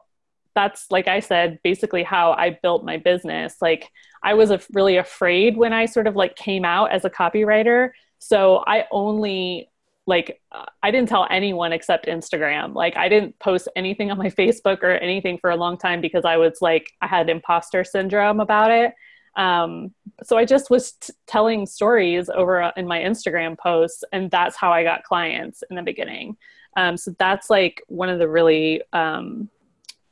that's 0.55 0.89
like 0.89 1.07
i 1.07 1.19
said 1.19 1.59
basically 1.63 2.03
how 2.03 2.33
i 2.33 2.49
built 2.61 2.83
my 2.83 2.97
business. 2.97 3.55
Like 3.61 3.89
i 4.23 4.33
was 4.33 4.51
really 4.73 4.97
afraid 4.97 5.57
when 5.57 5.73
i 5.73 5.85
sort 5.85 6.07
of 6.07 6.15
like 6.15 6.35
came 6.35 6.65
out 6.65 6.91
as 6.91 7.05
a 7.05 7.09
copywriter. 7.09 7.91
So 8.19 8.63
i 8.67 8.85
only 8.91 9.69
like 10.09 10.41
i 10.83 10.91
didn't 10.91 11.07
tell 11.07 11.27
anyone 11.29 11.71
except 11.71 12.07
instagram. 12.07 12.73
Like 12.73 12.97
i 12.97 13.07
didn't 13.07 13.37
post 13.39 13.69
anything 13.75 14.11
on 14.11 14.17
my 14.17 14.29
facebook 14.41 14.83
or 14.83 14.91
anything 14.91 15.37
for 15.37 15.51
a 15.51 15.55
long 15.55 15.77
time 15.77 16.01
because 16.01 16.25
i 16.25 16.35
was 16.35 16.57
like 16.61 16.91
i 17.01 17.07
had 17.07 17.29
imposter 17.29 17.83
syndrome 17.85 18.41
about 18.41 18.71
it. 18.71 18.93
Um, 19.37 19.93
so 20.23 20.37
i 20.37 20.43
just 20.43 20.69
was 20.69 20.93
t- 20.93 21.13
telling 21.27 21.65
stories 21.65 22.29
over 22.29 22.61
uh, 22.61 22.71
in 22.75 22.85
my 22.87 22.99
instagram 22.99 23.57
posts 23.57 24.03
and 24.11 24.29
that's 24.29 24.57
how 24.57 24.73
i 24.73 24.83
got 24.83 25.03
clients 25.03 25.63
in 25.69 25.75
the 25.77 25.83
beginning. 25.83 26.35
Um, 26.75 26.97
so 26.97 27.15
that's 27.17 27.49
like 27.49 27.81
one 27.87 28.09
of 28.09 28.19
the 28.19 28.27
really 28.27 28.81
um, 28.93 29.49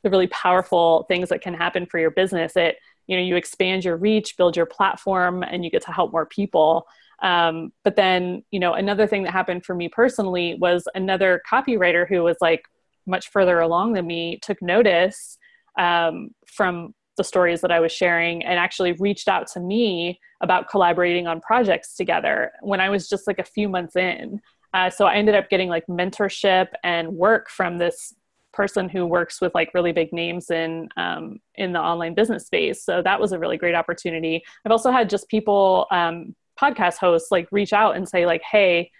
the 0.02 0.10
really 0.10 0.28
powerful 0.28 1.04
things 1.08 1.28
that 1.28 1.40
can 1.40 1.54
happen 1.54 1.86
for 1.86 1.98
your 1.98 2.10
business. 2.10 2.56
It 2.56 2.76
you 3.08 3.16
know 3.16 3.22
you 3.22 3.36
expand 3.36 3.84
your 3.84 3.96
reach 3.96 4.36
build 4.36 4.56
your 4.56 4.66
platform 4.66 5.42
and 5.42 5.64
you 5.64 5.70
get 5.70 5.82
to 5.86 5.92
help 5.92 6.12
more 6.12 6.26
people 6.26 6.86
um, 7.22 7.72
but 7.84 7.96
then 7.96 8.42
you 8.50 8.60
know 8.60 8.74
another 8.74 9.06
thing 9.06 9.22
that 9.22 9.32
happened 9.32 9.64
for 9.64 9.74
me 9.74 9.88
personally 9.88 10.56
was 10.60 10.86
another 10.94 11.42
copywriter 11.50 12.08
who 12.08 12.22
was 12.22 12.36
like 12.40 12.62
much 13.06 13.30
further 13.30 13.60
along 13.60 13.94
than 13.94 14.06
me 14.06 14.38
took 14.42 14.60
notice 14.62 15.38
um, 15.78 16.30
from 16.46 16.94
the 17.16 17.24
stories 17.24 17.60
that 17.60 17.72
i 17.72 17.80
was 17.80 17.90
sharing 17.90 18.44
and 18.44 18.58
actually 18.58 18.92
reached 18.92 19.28
out 19.28 19.46
to 19.48 19.58
me 19.58 20.20
about 20.40 20.68
collaborating 20.68 21.26
on 21.26 21.40
projects 21.40 21.96
together 21.96 22.52
when 22.62 22.80
i 22.80 22.88
was 22.88 23.08
just 23.08 23.26
like 23.26 23.40
a 23.40 23.44
few 23.44 23.68
months 23.68 23.96
in 23.96 24.40
uh, 24.74 24.88
so 24.88 25.04
i 25.06 25.14
ended 25.14 25.34
up 25.34 25.50
getting 25.50 25.68
like 25.68 25.84
mentorship 25.88 26.68
and 26.84 27.08
work 27.08 27.50
from 27.50 27.78
this 27.78 28.14
person 28.58 28.88
who 28.88 29.06
works 29.06 29.40
with 29.40 29.54
like 29.54 29.70
really 29.72 29.92
big 29.92 30.12
names 30.12 30.50
in 30.50 30.88
um, 30.96 31.38
in 31.54 31.72
the 31.72 31.78
online 31.78 32.12
business 32.12 32.46
space. 32.46 32.84
So 32.84 33.00
that 33.02 33.20
was 33.20 33.30
a 33.30 33.38
really 33.38 33.56
great 33.56 33.76
opportunity. 33.76 34.42
I've 34.64 34.72
also 34.72 34.90
had 34.90 35.08
just 35.08 35.28
people, 35.28 35.86
um, 35.92 36.34
podcast 36.60 36.98
hosts, 36.98 37.30
like 37.30 37.48
reach 37.52 37.72
out 37.72 37.96
and 37.96 38.08
say 38.08 38.26
like, 38.26 38.42
"Hey, 38.42 38.90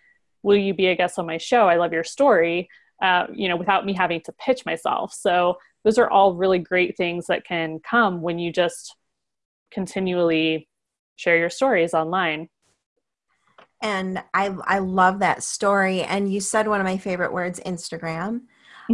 will 0.43 0.57
you 0.57 0.75
be 0.75 0.87
a 0.87 0.97
guest 0.97 1.19
on 1.19 1.27
my 1.27 1.39
show? 1.39 1.69
I 1.69 1.77
love 1.77 1.93
your 1.93 2.05
story." 2.05 2.69
Uh, 3.01 3.27
you 3.33 3.49
know, 3.49 3.57
without 3.57 3.87
me 3.87 3.93
having 3.93 4.21
to 4.23 4.33
pitch 4.33 4.67
myself. 4.67 5.15
So 5.15 5.59
those 5.85 5.99
are 5.99 6.11
all 6.11 6.35
really 6.35 6.59
great 6.59 6.97
things 6.97 7.27
that 7.29 7.47
can 7.47 7.79
come 7.79 8.23
when 8.23 8.41
you 8.41 8.53
just 8.53 8.97
continually 9.71 10.69
share 11.15 11.37
your 11.37 11.51
stories 11.51 11.95
online 11.95 12.49
and 13.83 14.23
I 14.35 14.55
I 14.65 14.79
love 14.81 15.21
that 15.21 15.43
story. 15.43 16.03
And 16.03 16.33
you 16.33 16.41
said 16.41 16.69
one 16.69 16.81
of 16.81 16.85
my 16.85 16.99
favorite 16.99 17.33
words, 17.33 17.61
Instagram. 17.65 18.43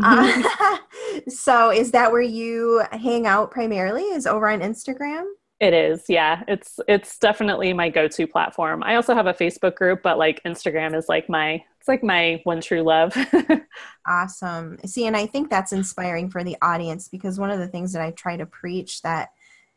Uh, 0.03 0.79
so 1.29 1.71
is 1.71 1.93
that 1.93 2.13
where 2.13 2.21
you 2.21 2.83
hang 2.93 3.27
out 3.27 3.51
primarily? 3.51 4.03
Is 4.03 4.27
over 4.27 4.49
on 4.49 4.61
Instagram? 4.61 5.25
It 5.65 5.73
is, 5.73 6.05
yeah. 6.11 6.43
It's 6.47 6.79
it's 6.87 7.19
definitely 7.19 7.73
my 7.73 7.89
go-to 7.89 8.27
platform. 8.27 8.83
I 8.83 8.97
also 8.97 9.15
have 9.15 9.27
a 9.27 9.33
Facebook 9.33 9.77
group, 9.77 10.03
but 10.03 10.19
like 10.19 10.43
Instagram 10.45 10.95
is 10.95 11.09
like 11.09 11.31
my 11.31 11.65
it's 11.79 11.89
like 11.89 12.03
my 12.03 12.43
one 12.45 12.61
true 12.61 12.83
love. 12.83 13.17
awesome. 14.07 14.77
See, 14.85 15.07
and 15.07 15.17
I 15.17 15.25
think 15.25 15.49
that's 15.49 15.73
inspiring 15.73 16.29
for 16.29 16.45
the 16.45 16.59
audience 16.61 17.09
because 17.09 17.41
one 17.41 17.51
of 17.51 17.61
the 17.61 17.67
things 17.67 17.95
that 17.95 18.03
I 18.03 18.11
try 18.11 18.37
to 18.37 18.45
preach 18.45 19.01
that 19.01 19.31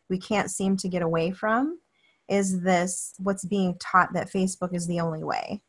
we 0.10 0.18
can't 0.18 0.52
seem 0.52 0.76
to 0.76 0.90
get 0.90 1.04
away 1.04 1.32
from 1.32 1.80
is 2.28 2.60
this 2.64 3.14
what's 3.20 3.46
being 3.46 3.78
taught 3.80 4.12
that 4.12 4.30
Facebook 4.30 4.76
is 4.76 4.88
the 4.88 5.00
only 5.00 5.24
way. 5.24 5.62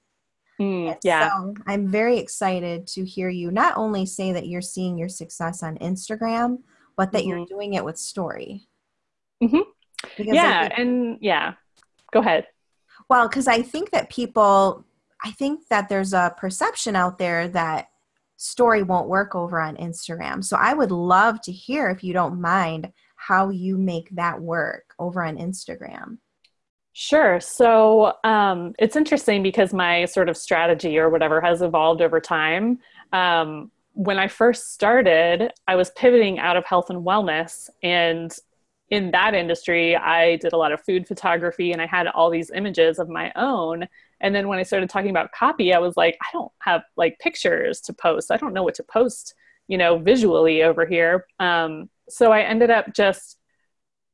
Mm, 0.61 0.99
yeah. 1.05 1.29
So 1.29 1.55
I'm 1.69 1.87
very 1.87 2.19
excited 2.19 2.89
to 2.89 3.05
hear 3.05 3.29
you 3.29 3.53
not 3.53 3.77
only 3.77 4.05
say 4.05 4.33
that 4.33 4.49
you're 4.49 4.63
seeing 4.63 4.99
your 4.99 5.09
success 5.09 5.63
on 5.63 5.79
Instagram, 5.79 6.59
but 6.97 7.13
that 7.13 7.21
mm-hmm. 7.21 7.29
you're 7.29 7.47
doing 7.47 7.75
it 7.75 7.85
with 7.85 7.99
story. 7.99 8.67
Mm-hmm. 9.41 9.61
Yeah. 10.19 10.69
Think, 10.69 10.79
and 10.79 11.19
yeah, 11.21 11.55
go 12.13 12.21
ahead. 12.21 12.47
Well, 13.09 13.29
because 13.29 13.49
I 13.49 13.63
think 13.63 13.91
that 13.91 14.11
people, 14.11 14.85
I 15.25 15.31
think 15.33 15.69
that 15.69 15.89
there's 15.89 16.13
a 16.13 16.35
perception 16.37 16.95
out 16.97 17.19
there 17.19 17.49
that 17.49 17.89
story 18.37 18.83
won't 18.83 19.09
work 19.09 19.35
over 19.35 19.61
on 19.61 19.77
Instagram. 19.77 20.45
So 20.45 20.57
I 20.57 20.75
would 20.75 20.91
love 20.91 21.41
to 21.43 21.53
hear, 21.53 21.89
if 21.91 22.05
you 22.05 22.13
don't 22.13 22.41
mind, 22.41 22.93
how 23.17 23.51
you 23.51 23.77
make 23.77 24.11
that 24.11 24.41
work 24.41 24.95
over 24.99 25.25
on 25.25 25.39
Instagram. 25.39 26.19
Sure. 26.93 27.41
So 27.41 28.15
um, 28.25 28.75
it's 28.79 28.97
interesting 28.97 29.43
because 29.43 29.73
my 29.73 30.05
sort 30.05 30.29
of 30.29 30.37
strategy 30.37 30.99
or 30.99 31.11
whatever 31.11 31.41
has 31.41 31.63
evolved 31.63 32.03
over 32.03 32.21
time. 32.21 32.79
Um, 33.13 33.71
when 33.93 34.19
I 34.19 34.29
first 34.29 34.73
started, 34.73 35.53
I 35.67 35.77
was 35.77 35.91
pivoting 35.91 36.39
out 36.39 36.57
of 36.57 36.65
health 36.65 36.91
and 36.91 37.05
wellness. 37.05 37.71
And 37.83 38.37
in 38.91 39.11
that 39.11 39.35
industry, 39.35 39.97
I 39.97 40.37
did 40.37 40.53
a 40.53 40.57
lot 40.57 40.73
of 40.73 40.83
food 40.85 41.07
photography 41.07 41.73
and 41.73 41.83
I 41.83 41.87
had 41.87 42.07
all 42.09 42.31
these 42.31 42.51
images 42.51 42.99
of 42.99 43.09
my 43.09 43.33
own. 43.37 43.87
And 44.21 44.35
then 44.35 44.49
when 44.49 44.59
I 44.59 44.63
started 44.63 44.89
talking 44.89 45.11
about 45.11 45.33
copy, 45.33 45.75
I 45.75 45.79
was 45.79 45.97
like, 45.97 46.17
I 46.23 46.27
don't 46.33 46.53
have 46.61 46.83
like 46.97 47.19
pictures 47.19 47.81
to 47.83 47.93
post. 47.93 48.31
I 48.31 48.39
don't 48.39 48.55
know 48.55 48.63
what 48.63 48.75
to 48.77 48.83
post, 48.83 49.35
you 49.67 49.77
know, 49.77 49.99
visually 49.99 50.63
over 50.63 50.87
here. 50.87 51.27
Um, 51.39 51.91
so 52.09 52.33
I 52.33 52.41
ended 52.41 52.71
up 52.71 52.95
just 52.95 53.39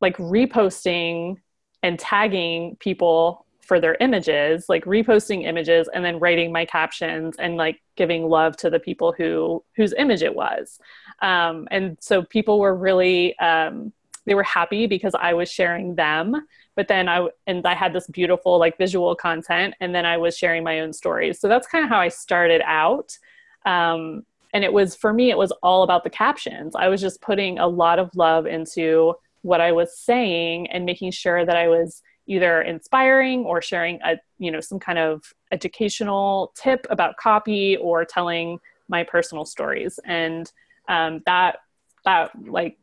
like 0.00 0.16
reposting 0.16 1.36
and 1.82 1.98
tagging 1.98 2.76
people 2.80 3.46
for 3.60 3.80
their 3.80 3.96
images, 4.00 4.66
like 4.68 4.84
reposting 4.84 5.44
images 5.44 5.88
and 5.94 6.04
then 6.04 6.18
writing 6.18 6.52
my 6.52 6.64
captions 6.64 7.36
and 7.38 7.56
like 7.56 7.80
giving 7.96 8.28
love 8.28 8.56
to 8.58 8.68
the 8.68 8.80
people 8.80 9.14
who 9.16 9.64
whose 9.76 9.94
image 9.96 10.22
it 10.22 10.34
was. 10.34 10.78
Um, 11.22 11.68
and 11.70 11.96
so 12.00 12.22
people 12.22 12.58
were 12.58 12.74
really 12.74 13.38
um, 13.38 13.92
they 14.26 14.34
were 14.34 14.42
happy 14.42 14.86
because 14.86 15.14
I 15.14 15.34
was 15.34 15.50
sharing 15.50 15.94
them. 15.94 16.46
But 16.76 16.88
then 16.88 17.08
I 17.08 17.28
and 17.46 17.66
I 17.66 17.74
had 17.74 17.92
this 17.92 18.06
beautiful 18.06 18.58
like 18.58 18.78
visual 18.78 19.14
content, 19.14 19.74
and 19.80 19.94
then 19.94 20.06
I 20.06 20.16
was 20.16 20.36
sharing 20.36 20.64
my 20.64 20.80
own 20.80 20.92
stories. 20.92 21.40
So 21.40 21.48
that's 21.48 21.66
kind 21.66 21.84
of 21.84 21.90
how 21.90 21.98
I 21.98 22.08
started 22.08 22.62
out. 22.64 23.16
Um, 23.64 24.24
and 24.52 24.64
it 24.64 24.72
was 24.72 24.94
for 24.94 25.12
me, 25.12 25.30
it 25.30 25.38
was 25.38 25.52
all 25.62 25.82
about 25.82 26.04
the 26.04 26.10
captions. 26.10 26.74
I 26.76 26.88
was 26.88 27.00
just 27.00 27.20
putting 27.20 27.58
a 27.58 27.66
lot 27.66 27.98
of 27.98 28.10
love 28.14 28.46
into 28.46 29.14
what 29.42 29.60
I 29.60 29.72
was 29.72 29.98
saying 29.98 30.68
and 30.70 30.86
making 30.86 31.10
sure 31.10 31.44
that 31.44 31.56
I 31.56 31.68
was 31.68 32.02
either 32.26 32.62
inspiring 32.62 33.44
or 33.44 33.60
sharing 33.60 34.00
a 34.02 34.16
you 34.38 34.50
know 34.50 34.60
some 34.60 34.78
kind 34.78 34.98
of 34.98 35.22
educational 35.52 36.52
tip 36.54 36.86
about 36.90 37.16
copy 37.18 37.76
or 37.76 38.04
telling 38.04 38.58
my 38.88 39.04
personal 39.04 39.44
stories 39.44 40.00
and 40.04 40.50
um, 40.88 41.22
that 41.26 41.58
that 42.04 42.30
like 42.46 42.78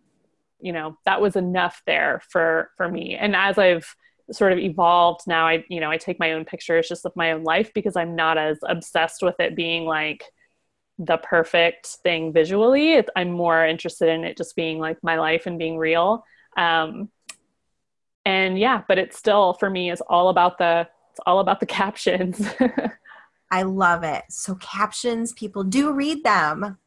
you 0.62 0.72
know 0.72 0.98
that 1.06 1.22
was 1.22 1.36
enough 1.36 1.82
there 1.86 2.22
for 2.30 2.72
for 2.78 2.90
me 2.90 3.16
and 3.16 3.36
as 3.36 3.58
i've 3.58 3.96
sort 4.32 4.54
of 4.54 4.60
evolved 4.60 5.22
now 5.28 5.48
i 5.48 5.64
you 5.70 5.80
know 5.80 5.92
i 5.92 5.98
take 5.98 6.20
my 6.20 6.34
own 6.34 6.46
pictures 6.46 6.88
just 6.88 7.06
of 7.06 7.16
my 7.16 7.32
own 7.32 7.44
life 7.44 7.72
because 7.74 7.96
i'm 7.96 8.16
not 8.16 8.38
as 8.38 8.58
obsessed 8.64 9.22
with 9.22 9.40
it 9.40 9.56
being 9.56 9.86
like 9.86 10.24
the 11.00 11.18
perfect 11.18 11.88
thing 12.04 12.32
visually 12.32 13.04
i'm 13.16 13.32
more 13.32 13.66
interested 13.66 14.10
in 14.10 14.24
it 14.24 14.38
just 14.38 14.56
being 14.56 14.80
like 14.80 14.98
my 15.04 15.18
life 15.18 15.46
and 15.46 15.60
being 15.60 15.78
real 15.78 16.24
um, 16.58 17.10
and 18.26 18.60
yeah, 18.60 18.84
but 18.88 18.98
it's 18.98 19.18
still 19.18 19.54
for 19.54 19.70
me 19.70 19.92
is 19.92 20.02
all 20.02 20.30
about 20.30 20.58
the 20.58 20.88
it's 21.12 21.20
all 21.26 21.40
about 21.40 21.60
the 21.60 21.66
captions. 21.82 22.48
I 23.52 23.64
love 23.64 24.04
it. 24.04 24.24
So 24.30 24.56
captions, 24.56 25.34
people 25.34 25.64
do 25.64 25.92
read 25.92 26.24
them. 26.24 26.78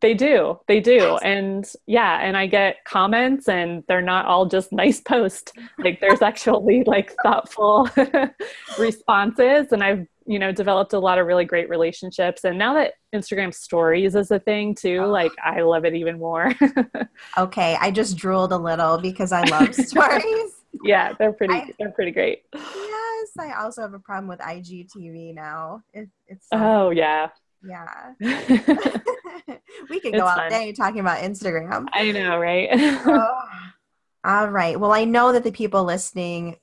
They 0.00 0.14
do. 0.14 0.60
They 0.68 0.80
do. 0.80 1.16
And 1.18 1.70
yeah, 1.86 2.20
and 2.20 2.36
I 2.36 2.46
get 2.46 2.84
comments 2.84 3.48
and 3.48 3.82
they're 3.88 4.02
not 4.02 4.26
all 4.26 4.46
just 4.46 4.72
nice 4.72 5.00
posts. 5.00 5.52
Like 5.78 6.00
there's 6.00 6.22
actually 6.22 6.84
like 6.84 7.14
thoughtful 7.22 7.88
responses 8.78 9.72
and 9.72 9.82
I've, 9.82 10.06
you 10.26 10.38
know, 10.38 10.52
developed 10.52 10.92
a 10.92 10.98
lot 10.98 11.18
of 11.18 11.26
really 11.26 11.44
great 11.44 11.68
relationships. 11.68 12.44
And 12.44 12.58
now 12.58 12.74
that 12.74 12.94
Instagram 13.14 13.52
stories 13.52 14.14
is 14.14 14.30
a 14.30 14.38
thing 14.38 14.74
too, 14.74 15.00
oh. 15.04 15.10
like 15.10 15.32
I 15.42 15.62
love 15.62 15.84
it 15.84 15.94
even 15.94 16.18
more. 16.18 16.54
okay, 17.38 17.76
I 17.80 17.90
just 17.90 18.16
drooled 18.16 18.52
a 18.52 18.58
little 18.58 18.98
because 18.98 19.32
I 19.32 19.42
love 19.44 19.74
stories. 19.74 20.52
yeah, 20.84 21.12
they're 21.18 21.32
pretty 21.32 21.54
I, 21.54 21.72
they're 21.78 21.92
pretty 21.92 22.12
great. 22.12 22.42
Yes, 22.54 23.30
I 23.38 23.52
also 23.60 23.82
have 23.82 23.94
a 23.94 23.98
problem 23.98 24.28
with 24.28 24.38
IGTV 24.38 25.34
now. 25.34 25.82
It, 25.92 26.08
it's 26.26 26.46
Oh, 26.52 26.90
yeah. 26.90 27.28
Yeah. 27.62 28.12
we 29.90 30.00
could 30.00 30.14
go 30.14 30.26
all 30.26 30.36
fun. 30.36 30.50
day 30.50 30.72
talking 30.72 31.00
about 31.00 31.22
Instagram. 31.22 31.86
I 31.92 32.12
know, 32.12 32.38
right? 32.38 32.68
oh. 32.72 33.38
All 34.24 34.48
right. 34.48 34.78
Well, 34.78 34.92
I 34.92 35.04
know 35.04 35.32
that 35.32 35.44
the 35.44 35.52
people 35.52 35.84
listening, 35.84 36.56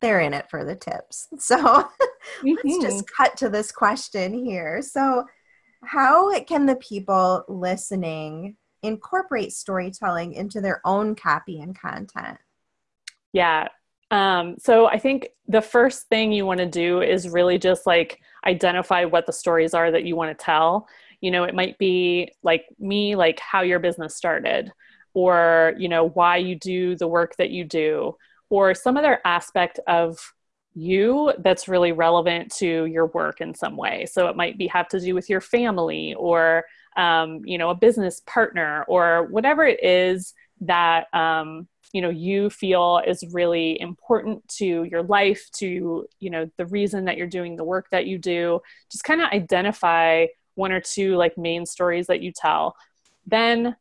they're 0.00 0.20
in 0.20 0.34
it 0.34 0.48
for 0.50 0.64
the 0.64 0.74
tips. 0.74 1.28
So 1.38 1.56
mm-hmm. 1.56 2.50
let's 2.64 2.82
just 2.82 3.04
cut 3.16 3.36
to 3.38 3.48
this 3.48 3.70
question 3.70 4.32
here. 4.32 4.82
So, 4.82 5.24
how 5.84 6.38
can 6.40 6.64
the 6.64 6.76
people 6.76 7.44
listening 7.46 8.56
incorporate 8.82 9.52
storytelling 9.52 10.32
into 10.32 10.62
their 10.62 10.80
own 10.84 11.14
copy 11.14 11.60
and 11.60 11.78
content? 11.78 12.38
Yeah. 13.34 13.68
Um, 14.10 14.56
so 14.58 14.86
I 14.86 14.98
think 14.98 15.28
the 15.48 15.60
first 15.60 16.08
thing 16.08 16.32
you 16.32 16.46
want 16.46 16.58
to 16.58 16.66
do 16.66 17.02
is 17.02 17.28
really 17.28 17.58
just 17.58 17.86
like 17.86 18.20
identify 18.46 19.04
what 19.04 19.26
the 19.26 19.32
stories 19.32 19.74
are 19.74 19.90
that 19.90 20.04
you 20.04 20.16
want 20.16 20.36
to 20.36 20.44
tell. 20.44 20.88
You 21.20 21.30
know 21.30 21.44
it 21.44 21.54
might 21.54 21.78
be 21.78 22.32
like 22.42 22.66
me 22.78 23.16
like 23.16 23.40
how 23.40 23.62
your 23.62 23.78
business 23.78 24.14
started 24.14 24.70
or 25.14 25.72
you 25.78 25.88
know 25.88 26.08
why 26.10 26.36
you 26.36 26.56
do 26.56 26.96
the 26.96 27.08
work 27.08 27.36
that 27.36 27.50
you 27.50 27.64
do 27.64 28.16
or 28.50 28.74
some 28.74 28.96
other 28.96 29.20
aspect 29.24 29.80
of 29.86 30.18
you 30.74 31.32
that's 31.38 31.68
really 31.68 31.92
relevant 31.92 32.52
to 32.56 32.84
your 32.86 33.06
work 33.06 33.40
in 33.40 33.54
some 33.54 33.76
way. 33.76 34.06
So 34.06 34.26
it 34.26 34.36
might 34.36 34.58
be 34.58 34.66
have 34.66 34.88
to 34.88 35.00
do 35.00 35.14
with 35.14 35.30
your 35.30 35.40
family 35.40 36.14
or 36.14 36.64
um, 36.96 37.40
you 37.44 37.58
know 37.58 37.70
a 37.70 37.74
business 37.74 38.20
partner 38.26 38.84
or 38.88 39.26
whatever 39.30 39.64
it 39.64 39.82
is 39.82 40.34
that 40.60 41.12
um, 41.14 41.68
you 41.94 42.02
know 42.02 42.10
you 42.10 42.50
feel 42.50 43.00
is 43.06 43.24
really 43.32 43.80
important 43.80 44.46
to 44.48 44.82
your 44.84 45.04
life 45.04 45.48
to 45.52 46.04
you 46.18 46.28
know 46.28 46.50
the 46.58 46.66
reason 46.66 47.04
that 47.04 47.16
you're 47.16 47.26
doing 47.28 47.54
the 47.56 47.64
work 47.64 47.86
that 47.90 48.06
you 48.06 48.18
do 48.18 48.60
just 48.90 49.04
kind 49.04 49.22
of 49.22 49.28
identify 49.30 50.26
one 50.56 50.72
or 50.72 50.80
two 50.80 51.16
like 51.16 51.38
main 51.38 51.64
stories 51.66 52.08
that 52.08 52.20
you 52.20 52.32
tell. 52.32 52.76
Then 53.26 53.76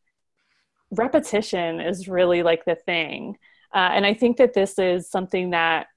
repetition 0.92 1.80
is 1.82 2.08
really 2.08 2.44
like 2.44 2.66
the 2.66 2.76
thing. 2.76 3.38
Uh, 3.74 3.90
and 3.92 4.06
i 4.06 4.14
think 4.14 4.38
that 4.38 4.54
this 4.54 4.78
is 4.78 5.10
something 5.10 5.50
that 5.50 5.88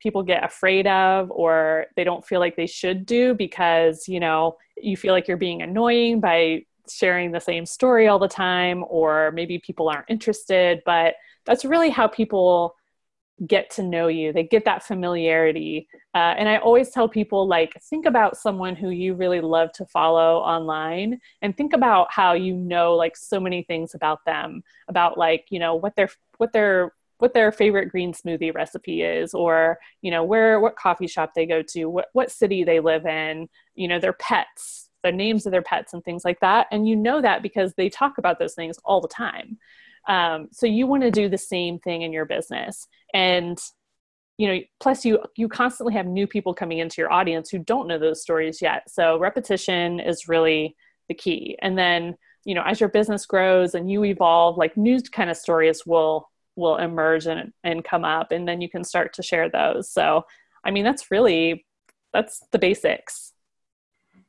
people 0.00 0.22
get 0.22 0.44
afraid 0.44 0.86
of 0.86 1.28
or 1.32 1.86
they 1.96 2.04
don't 2.04 2.24
feel 2.24 2.38
like 2.38 2.54
they 2.54 2.66
should 2.66 3.04
do 3.04 3.34
because 3.34 4.06
you 4.06 4.20
know 4.20 4.56
you 4.76 4.96
feel 4.96 5.12
like 5.12 5.26
you're 5.26 5.36
being 5.36 5.62
annoying 5.62 6.20
by 6.20 6.62
sharing 6.88 7.32
the 7.32 7.40
same 7.40 7.66
story 7.66 8.06
all 8.06 8.20
the 8.20 8.28
time 8.28 8.84
or 8.88 9.32
maybe 9.32 9.58
people 9.58 9.88
aren't 9.88 10.08
interested 10.08 10.80
but 10.86 11.14
that's 11.46 11.64
really 11.64 11.90
how 11.90 12.06
people 12.08 12.74
get 13.46 13.70
to 13.70 13.82
know 13.82 14.08
you. 14.08 14.32
They 14.32 14.44
get 14.44 14.64
that 14.64 14.82
familiarity. 14.82 15.88
Uh, 16.14 16.34
and 16.38 16.48
i 16.48 16.56
always 16.56 16.88
tell 16.88 17.08
people 17.08 17.46
like 17.46 17.78
think 17.90 18.06
about 18.06 18.38
someone 18.38 18.74
who 18.74 18.88
you 18.88 19.14
really 19.14 19.42
love 19.42 19.70
to 19.72 19.84
follow 19.84 20.38
online 20.38 21.20
and 21.42 21.54
think 21.54 21.74
about 21.74 22.10
how 22.10 22.32
you 22.32 22.54
know 22.54 22.94
like 22.94 23.14
so 23.14 23.38
many 23.38 23.62
things 23.62 23.94
about 23.94 24.24
them 24.24 24.62
about 24.88 25.18
like 25.18 25.44
you 25.50 25.58
know 25.58 25.74
what 25.74 25.94
their 25.94 26.08
what 26.38 26.54
their 26.54 26.94
what 27.18 27.34
their 27.34 27.52
favorite 27.52 27.90
green 27.90 28.14
smoothie 28.14 28.54
recipe 28.54 29.02
is 29.02 29.34
or 29.34 29.78
you 30.00 30.10
know 30.10 30.24
where 30.24 30.58
what 30.58 30.76
coffee 30.76 31.06
shop 31.06 31.32
they 31.34 31.44
go 31.44 31.60
to 31.60 31.84
what, 31.84 32.06
what 32.14 32.30
city 32.30 32.64
they 32.64 32.80
live 32.80 33.04
in 33.04 33.46
you 33.74 33.86
know 33.86 34.00
their 34.00 34.14
pets 34.14 34.86
the 35.06 35.12
names 35.12 35.46
of 35.46 35.52
their 35.52 35.62
pets 35.62 35.94
and 35.94 36.04
things 36.04 36.24
like 36.24 36.40
that. 36.40 36.66
And 36.70 36.88
you 36.88 36.96
know 36.96 37.22
that 37.22 37.42
because 37.42 37.72
they 37.74 37.88
talk 37.88 38.18
about 38.18 38.38
those 38.38 38.54
things 38.54 38.76
all 38.84 39.00
the 39.00 39.08
time 39.08 39.56
um, 40.06 40.48
so 40.52 40.66
you 40.66 40.86
want 40.86 41.02
to 41.02 41.10
do 41.10 41.28
the 41.28 41.38
same 41.38 41.78
thing 41.78 42.02
in 42.02 42.12
your 42.12 42.24
business. 42.24 42.86
And 43.14 43.58
you 44.38 44.48
know 44.48 44.60
plus 44.80 45.04
you 45.06 45.18
you 45.36 45.48
constantly 45.48 45.94
have 45.94 46.06
new 46.06 46.26
people 46.26 46.52
coming 46.52 46.78
into 46.78 47.00
your 47.00 47.10
audience 47.10 47.48
who 47.48 47.58
don't 47.58 47.88
know 47.88 47.98
those 47.98 48.22
stories 48.22 48.60
yet. 48.60 48.90
So 48.90 49.18
repetition 49.18 49.98
is 49.98 50.28
really 50.28 50.76
the 51.08 51.14
key. 51.14 51.56
And 51.62 51.78
then 51.78 52.16
you 52.44 52.54
know 52.54 52.62
as 52.62 52.78
your 52.78 52.90
business 52.90 53.24
grows 53.26 53.74
and 53.74 53.90
you 53.90 54.04
evolve 54.04 54.58
like 54.58 54.76
new 54.76 55.00
kind 55.00 55.30
of 55.30 55.36
stories 55.36 55.86
will 55.86 56.28
will 56.54 56.76
emerge 56.76 57.26
and, 57.26 57.52
and 57.64 57.84
come 57.84 58.04
up 58.04 58.32
and 58.32 58.48
then 58.48 58.60
you 58.60 58.68
can 58.68 58.84
start 58.84 59.12
to 59.14 59.22
share 59.22 59.48
those. 59.48 59.90
So 59.90 60.24
i 60.64 60.70
mean 60.70 60.84
that's 60.84 61.10
really 61.10 61.64
that's 62.12 62.42
the 62.50 62.58
basics 62.58 63.32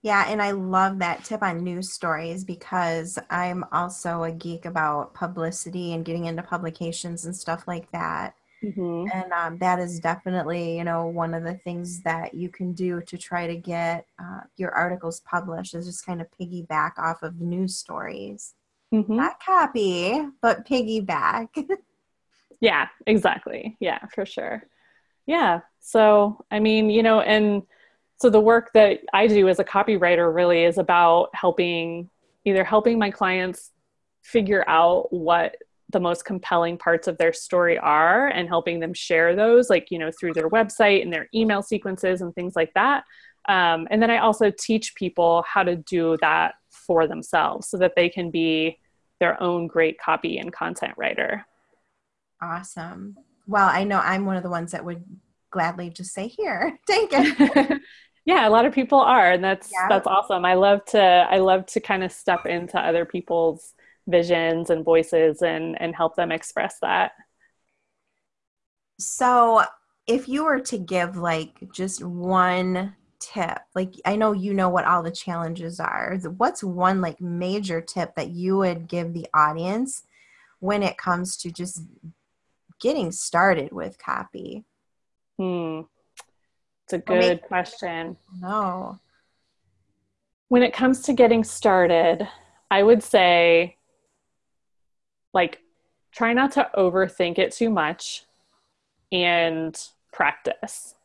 yeah, 0.04 0.26
and 0.28 0.42
I 0.42 0.52
love 0.52 1.00
that 1.00 1.24
tip 1.24 1.42
on 1.42 1.64
news 1.64 1.92
stories 1.92 2.44
because 2.44 3.18
I'm 3.30 3.66
also 3.72 4.24
a 4.24 4.32
geek 4.32 4.66
about 4.66 5.14
publicity 5.14 5.94
and 5.94 6.06
getting 6.06 6.26
into 6.26 6.44
publications 6.44 7.26
and 7.26 7.36
stuff 7.36 7.68
like 7.68 7.92
that. 7.92 8.36
Mm-hmm. 8.64 9.06
And 9.14 9.32
um, 9.32 9.58
that 9.60 9.80
is 9.80 10.00
definitely, 10.00 10.78
you 10.78 10.84
know, 10.84 11.08
one 11.08 11.34
of 11.34 11.44
the 11.44 11.56
things 11.56 12.02
that 12.02 12.34
you 12.34 12.50
can 12.50 12.74
do 12.74 13.02
to 13.02 13.18
try 13.18 13.48
to 13.48 13.56
get 13.56 14.08
uh, 14.20 14.42
your 14.56 14.72
articles 14.72 15.20
published 15.22 15.76
is 15.76 15.86
just 15.86 16.06
kind 16.06 16.22
of 16.22 16.28
piggyback 16.40 16.92
off 16.98 17.22
of 17.24 17.40
news 17.40 17.76
stories. 17.76 18.54
Mm-hmm. 18.94 19.16
Not 19.16 19.44
copy, 19.44 20.22
but 20.42 20.66
piggyback. 20.68 21.50
yeah, 22.60 22.88
exactly. 23.06 23.78
Yeah, 23.80 24.00
for 24.14 24.26
sure. 24.26 24.64
Yeah. 25.26 25.62
So, 25.80 26.44
I 26.50 26.60
mean, 26.60 26.90
you 26.90 27.04
know, 27.04 27.22
and 27.22 27.64
so 28.20 28.30
the 28.30 28.40
work 28.40 28.72
that 28.74 29.00
I 29.14 29.28
do 29.28 29.48
as 29.48 29.60
a 29.60 29.64
copywriter 29.64 30.34
really 30.34 30.64
is 30.64 30.78
about 30.78 31.30
helping 31.34 32.10
either 32.46 32.64
helping 32.64 32.98
my 32.98 33.12
clients 33.12 33.72
figure 34.24 34.64
out 34.68 35.12
what 35.12 35.56
the 35.90 36.00
most 36.00 36.26
compelling 36.26 36.78
parts 36.78 37.08
of 37.08 37.18
their 37.18 37.32
story 37.32 37.78
are 37.78 38.28
and 38.28 38.48
helping 38.48 38.80
them 38.80 38.94
share 38.94 39.36
those 39.36 39.70
like 39.70 39.90
you 39.90 40.00
know 40.00 40.12
through 40.12 40.34
their 40.34 40.50
website 40.50 41.02
and 41.02 41.14
their 41.14 41.30
email 41.34 41.62
sequences 41.62 42.22
and 42.22 42.34
things 42.34 42.56
like 42.56 42.74
that. 42.74 43.04
Um, 43.48 43.88
and 43.92 44.02
then 44.02 44.12
i 44.12 44.18
also 44.18 44.52
teach 44.52 44.96
people 44.96 45.46
how 45.48 45.64
to 45.64 45.76
do 45.76 46.18
that 46.22 46.56
for 46.70 47.08
themselves 47.08 47.70
so 47.70 47.78
that 47.78 47.94
they 47.96 48.10
can 48.10 48.32
be 48.32 48.78
their 49.20 49.42
own 49.42 49.68
great 49.68 49.98
copy 50.00 50.38
and 50.38 50.52
content 50.52 50.94
writer. 50.98 51.46
Awesome. 52.42 53.16
Well 53.46 53.68
i 53.68 53.84
know 53.84 54.00
i'm 54.00 54.26
one 54.26 54.38
of 54.38 54.44
the 54.44 54.50
ones 54.50 54.72
that 54.72 54.84
would 54.84 55.04
gladly 55.52 55.90
just 55.90 56.14
say 56.14 56.28
here 56.28 56.78
take 56.88 57.10
it. 57.12 57.82
Yeah 58.26 58.46
a 58.46 58.52
lot 58.52 58.66
of 58.66 58.74
people 58.74 59.00
are 59.00 59.32
and 59.32 59.42
that's 59.42 59.72
yeah. 59.72 59.88
that's 59.88 60.06
awesome. 60.06 60.44
I 60.44 60.56
love 60.56 60.84
to 60.88 61.02
i 61.02 61.38
love 61.38 61.66
to 61.68 61.80
kind 61.80 62.04
of 62.04 62.12
step 62.12 62.46
into 62.46 62.78
other 62.78 63.06
people's 63.06 63.74
visions 64.06 64.70
and 64.70 64.84
voices 64.84 65.42
and 65.42 65.80
and 65.82 65.96
help 65.96 66.18
them 66.18 66.34
express 66.34 66.78
that. 66.82 67.14
So 69.00 69.64
if 70.08 70.28
you 70.28 70.44
were 70.44 70.60
to 70.60 70.78
give 70.78 71.16
like 71.16 71.72
just 71.74 72.04
one 72.04 72.96
tip 73.20 73.58
like 73.74 73.96
i 74.06 74.16
know 74.16 74.32
you 74.32 74.54
know 74.54 74.70
what 74.70 74.86
all 74.86 75.02
the 75.02 75.12
challenges 75.12 75.80
are. 75.80 76.18
What's 76.38 76.64
one 76.64 77.00
like 77.00 77.22
major 77.22 77.82
tip 77.82 78.16
that 78.16 78.32
you 78.32 78.58
would 78.58 78.88
give 78.88 79.14
the 79.14 79.28
audience 79.34 80.04
when 80.60 80.84
it 80.84 80.98
comes 80.98 81.38
to 81.38 81.52
just 81.52 81.82
getting 82.80 83.12
started 83.12 83.72
with 83.72 83.98
copy 83.98 84.66
hmm 85.38 85.82
it's 86.88 86.94
a 86.94 87.00
good 87.00 87.42
question. 87.42 88.16
No. 88.40 88.98
When 90.48 90.64
it 90.64 90.72
comes 90.72 91.02
to 91.02 91.14
getting 91.14 91.44
started, 91.44 92.26
I 92.72 92.82
would 92.82 93.04
say 93.04 93.76
like 95.34 95.60
try 96.14 96.32
not 96.32 96.54
to 96.54 96.70
overthink 96.78 97.40
it 97.40 97.52
too 97.52 97.70
much 97.70 98.24
and 99.12 99.78
practice. 100.14 100.96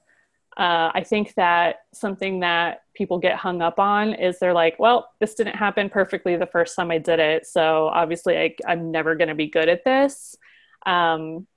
Uh, 0.57 0.93
I 0.95 1.03
think 1.05 1.35
that 1.35 1.87
something 1.93 2.41
that 2.41 2.83
people 2.95 3.19
get 3.19 3.37
hung 3.37 3.61
up 3.61 3.81
on 3.81 4.13
is 4.15 4.39
they're 4.39 4.53
like, 4.53 4.79
well, 4.79 5.11
this 5.19 5.35
didn't 5.35 5.57
happen 5.57 5.91
perfectly 5.91 6.37
the 6.37 6.47
first 6.47 6.77
time 6.77 6.93
I 6.93 6.99
did 6.99 7.19
it. 7.19 7.47
So 7.47 7.89
obviously, 7.89 8.39
I, 8.39 8.55
am 8.69 8.93
never 8.93 9.17
going 9.17 9.29
to 9.29 9.35
be 9.35 9.49
good 9.49 9.69
at 9.69 9.85
this. 9.85 10.37
Um, 10.87 11.49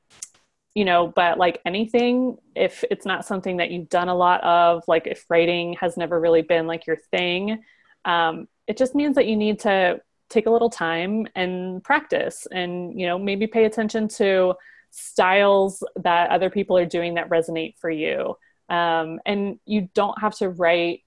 you 0.75 0.83
know, 0.83 1.07
but 1.07 1.37
like 1.37 1.61
anything, 1.65 2.37
if 2.53 2.83
it's 2.91 3.05
not 3.05 3.25
something 3.25 3.57
that 3.57 3.71
you've 3.71 3.89
done 3.89 4.09
a 4.09 4.15
lot 4.15 4.43
of, 4.43 4.83
like 4.87 5.07
if 5.07 5.25
writing 5.29 5.73
has 5.79 5.95
never 5.95 6.19
really 6.19 6.41
been 6.41 6.67
like 6.67 6.85
your 6.85 6.97
thing, 6.97 7.63
um, 8.03 8.47
it 8.67 8.77
just 8.77 8.93
means 8.93 9.15
that 9.15 9.25
you 9.25 9.37
need 9.37 9.59
to 9.61 10.01
take 10.29 10.47
a 10.47 10.51
little 10.51 10.69
time 10.69 11.27
and 11.33 11.81
practice 11.83 12.45
and, 12.51 12.99
you 12.99 13.07
know, 13.07 13.17
maybe 13.17 13.47
pay 13.47 13.63
attention 13.63 14.09
to 14.09 14.53
styles 14.91 15.81
that 15.95 16.29
other 16.29 16.49
people 16.49 16.77
are 16.77 16.85
doing 16.85 17.13
that 17.13 17.29
resonate 17.29 17.77
for 17.79 17.89
you. 17.89 18.35
Um, 18.69 19.19
and 19.25 19.59
you 19.65 19.89
don't 19.93 20.19
have 20.19 20.35
to 20.39 20.49
write 20.49 21.03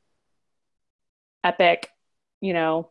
epic, 1.45 1.91
you 2.41 2.55
know, 2.55 2.91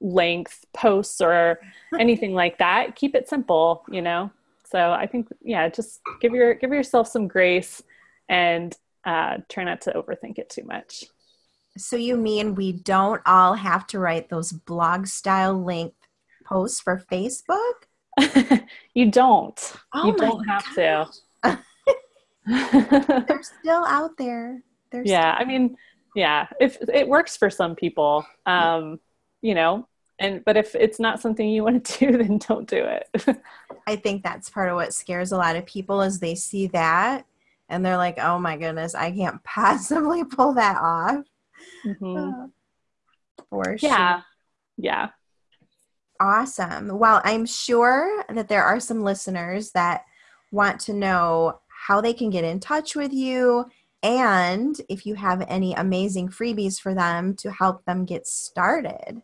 length 0.00 0.64
posts 0.74 1.20
or 1.20 1.60
anything 1.98 2.34
like 2.34 2.58
that. 2.58 2.96
Keep 2.96 3.14
it 3.14 3.28
simple, 3.28 3.84
you 3.90 4.02
know. 4.02 4.32
So 4.76 4.92
I 4.92 5.06
think 5.06 5.28
yeah, 5.40 5.70
just 5.70 6.02
give 6.20 6.34
your 6.34 6.52
give 6.52 6.70
yourself 6.70 7.08
some 7.08 7.28
grace 7.28 7.82
and 8.28 8.76
uh, 9.06 9.38
try 9.48 9.64
not 9.64 9.80
to 9.82 9.92
overthink 9.92 10.38
it 10.38 10.50
too 10.50 10.64
much. 10.64 11.04
So 11.78 11.96
you 11.96 12.18
mean 12.18 12.54
we 12.54 12.72
don't 12.72 13.22
all 13.24 13.54
have 13.54 13.86
to 13.88 13.98
write 13.98 14.28
those 14.28 14.52
blog 14.52 15.06
style 15.06 15.64
length 15.64 15.96
posts 16.44 16.82
for 16.82 17.02
Facebook? 17.10 17.86
you 18.94 19.10
don't. 19.10 19.72
Oh 19.94 20.08
you 20.08 20.16
don't 20.16 20.44
have 20.46 20.64
gosh. 20.76 21.08
to. 21.42 21.58
They're 23.26 23.42
still 23.42 23.86
out 23.86 24.18
there. 24.18 24.62
They're 24.92 25.04
yeah, 25.06 25.36
still- 25.36 25.46
I 25.46 25.48
mean, 25.48 25.76
yeah, 26.14 26.48
if 26.60 26.76
it 26.92 27.08
works 27.08 27.34
for 27.38 27.48
some 27.48 27.76
people, 27.76 28.26
um, 28.44 29.00
you 29.40 29.54
know, 29.54 29.88
and 30.18 30.44
but 30.44 30.56
if 30.56 30.74
it's 30.74 30.98
not 30.98 31.20
something 31.20 31.48
you 31.48 31.64
want 31.64 31.84
to 31.84 31.98
do, 32.10 32.18
then 32.18 32.38
don't 32.38 32.68
do 32.68 32.84
it. 32.84 33.38
I 33.86 33.96
think 33.96 34.22
that's 34.22 34.50
part 34.50 34.70
of 34.70 34.76
what 34.76 34.94
scares 34.94 35.32
a 35.32 35.36
lot 35.36 35.56
of 35.56 35.66
people 35.66 36.02
is 36.02 36.18
they 36.18 36.34
see 36.34 36.68
that 36.68 37.26
and 37.68 37.84
they're 37.84 37.96
like, 37.96 38.18
"Oh 38.18 38.38
my 38.38 38.56
goodness, 38.56 38.94
I 38.94 39.10
can't 39.10 39.42
possibly 39.44 40.24
pull 40.24 40.54
that 40.54 40.78
off." 40.80 41.24
Mm-hmm. 41.84 42.16
Uh, 42.16 42.46
for 43.50 43.78
sure. 43.78 43.88
Yeah. 43.88 44.22
Yeah. 44.76 45.08
Awesome. 46.18 46.98
Well, 46.98 47.20
I'm 47.24 47.44
sure 47.44 48.24
that 48.30 48.48
there 48.48 48.64
are 48.64 48.80
some 48.80 49.02
listeners 49.02 49.72
that 49.72 50.04
want 50.50 50.80
to 50.80 50.94
know 50.94 51.60
how 51.68 52.00
they 52.00 52.14
can 52.14 52.30
get 52.30 52.44
in 52.44 52.58
touch 52.58 52.96
with 52.96 53.12
you 53.12 53.66
and 54.02 54.80
if 54.88 55.04
you 55.04 55.14
have 55.14 55.44
any 55.48 55.74
amazing 55.74 56.28
freebies 56.28 56.80
for 56.80 56.94
them 56.94 57.34
to 57.36 57.50
help 57.50 57.84
them 57.84 58.04
get 58.04 58.26
started. 58.26 59.22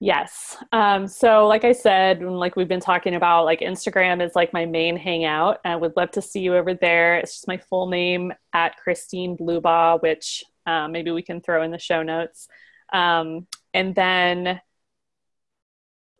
Yes. 0.00 0.56
Um, 0.70 1.08
so, 1.08 1.48
like 1.48 1.64
I 1.64 1.72
said, 1.72 2.22
like 2.22 2.54
we've 2.54 2.68
been 2.68 2.78
talking 2.78 3.16
about, 3.16 3.44
like 3.44 3.60
Instagram 3.60 4.24
is 4.24 4.36
like 4.36 4.52
my 4.52 4.64
main 4.64 4.96
hangout. 4.96 5.58
I 5.64 5.74
would 5.74 5.96
love 5.96 6.12
to 6.12 6.22
see 6.22 6.40
you 6.40 6.54
over 6.56 6.72
there. 6.72 7.16
It's 7.16 7.32
just 7.32 7.48
my 7.48 7.56
full 7.56 7.88
name 7.88 8.32
at 8.52 8.76
Christine 8.76 9.36
Blubaugh, 9.36 10.00
which 10.00 10.44
um, 10.66 10.92
maybe 10.92 11.10
we 11.10 11.22
can 11.22 11.40
throw 11.40 11.64
in 11.64 11.72
the 11.72 11.78
show 11.80 12.04
notes. 12.04 12.46
Um, 12.92 13.48
and 13.74 13.92
then 13.94 14.60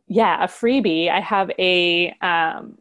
yeah, 0.09 0.43
a 0.43 0.49
freebie. 0.49 1.11
I 1.11 1.21
have 1.21 1.51
a 1.59 2.11
um, 2.21 2.79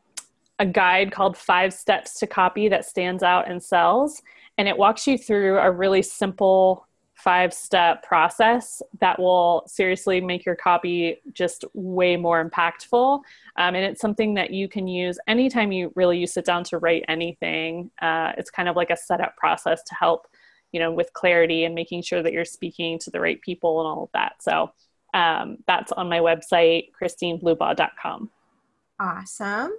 a 0.60 0.66
guide 0.66 1.12
called 1.12 1.38
Five 1.38 1.74
Steps 1.74 2.20
to 2.20 2.28
Copy 2.28 2.70
that 2.70 2.86
stands 2.86 3.22
out 3.22 3.50
and 3.50 3.62
sells, 3.62 4.22
and 4.58 4.68
it 4.68 4.78
walks 4.78 5.06
you 5.06 5.18
through 5.18 5.60
a 5.60 5.70
really 5.70 6.02
simple 6.02 6.87
five 7.18 7.52
step 7.52 8.04
process 8.04 8.82
that 9.00 9.20
will 9.20 9.64
seriously 9.66 10.22
make 10.22 10.46
your 10.46 10.56
copy 10.56 11.18
just 11.34 11.66
way 11.74 12.16
more 12.16 12.48
impactful. 12.48 13.18
Um, 13.58 13.76
and 13.76 13.78
it's 13.78 14.00
something 14.00 14.36
that 14.36 14.52
you 14.52 14.70
can 14.70 14.88
use 14.88 15.18
anytime 15.28 15.72
you 15.72 15.92
really 15.96 16.20
you 16.20 16.28
sit 16.28 16.46
down 16.46 16.64
to 16.66 16.78
write 16.78 17.04
anything. 17.08 17.90
Uh, 18.02 18.34
it's 18.38 18.52
kind 18.52 18.70
of 18.70 18.76
like 18.76 18.92
a 18.92 18.98
setup 18.98 19.36
process 19.36 19.82
to 19.84 19.96
help, 19.96 20.28
you 20.72 20.80
know, 20.80 20.92
with 20.92 21.12
clarity 21.14 21.66
and 21.66 21.74
making 21.74 22.04
sure 22.04 22.22
that 22.22 22.34
you're 22.34 22.46
speaking 22.46 23.00
to 23.00 23.10
the 23.10 23.20
right 23.20 23.42
people 23.42 23.80
and 23.80 23.88
all 23.88 24.04
of 24.04 24.10
that. 24.14 24.36
So 24.44 24.72
um, 25.16 25.58
that's 25.66 25.92
on 25.92 26.10
my 26.10 26.20
website, 26.20 26.92
christineblubaugh.com. 27.02 28.30
Awesome. 29.00 29.72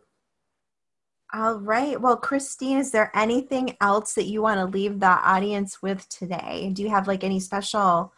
All 1.33 1.57
right. 1.57 2.01
Well, 2.01 2.17
Christine, 2.17 2.79
is 2.79 2.91
there 2.91 3.11
anything 3.15 3.77
else 3.81 4.15
that 4.15 4.25
you 4.25 4.41
want 4.41 4.59
to 4.61 4.65
leave 4.65 4.99
the 4.99 5.07
audience 5.07 5.83
with 5.83 6.09
today? 6.09 6.71
Do 6.73 6.83
you 6.83 6.89
have 6.89 7.07
like 7.07 7.23
any 7.23 7.39
special 7.39 8.15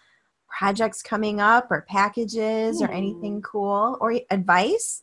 projects 0.48 1.02
coming 1.02 1.40
up 1.40 1.70
or 1.70 1.82
packages 1.88 2.80
or 2.80 2.88
anything 2.88 3.36
hmm. 3.36 3.40
cool 3.40 3.98
or 4.00 4.20
advice? 4.30 5.02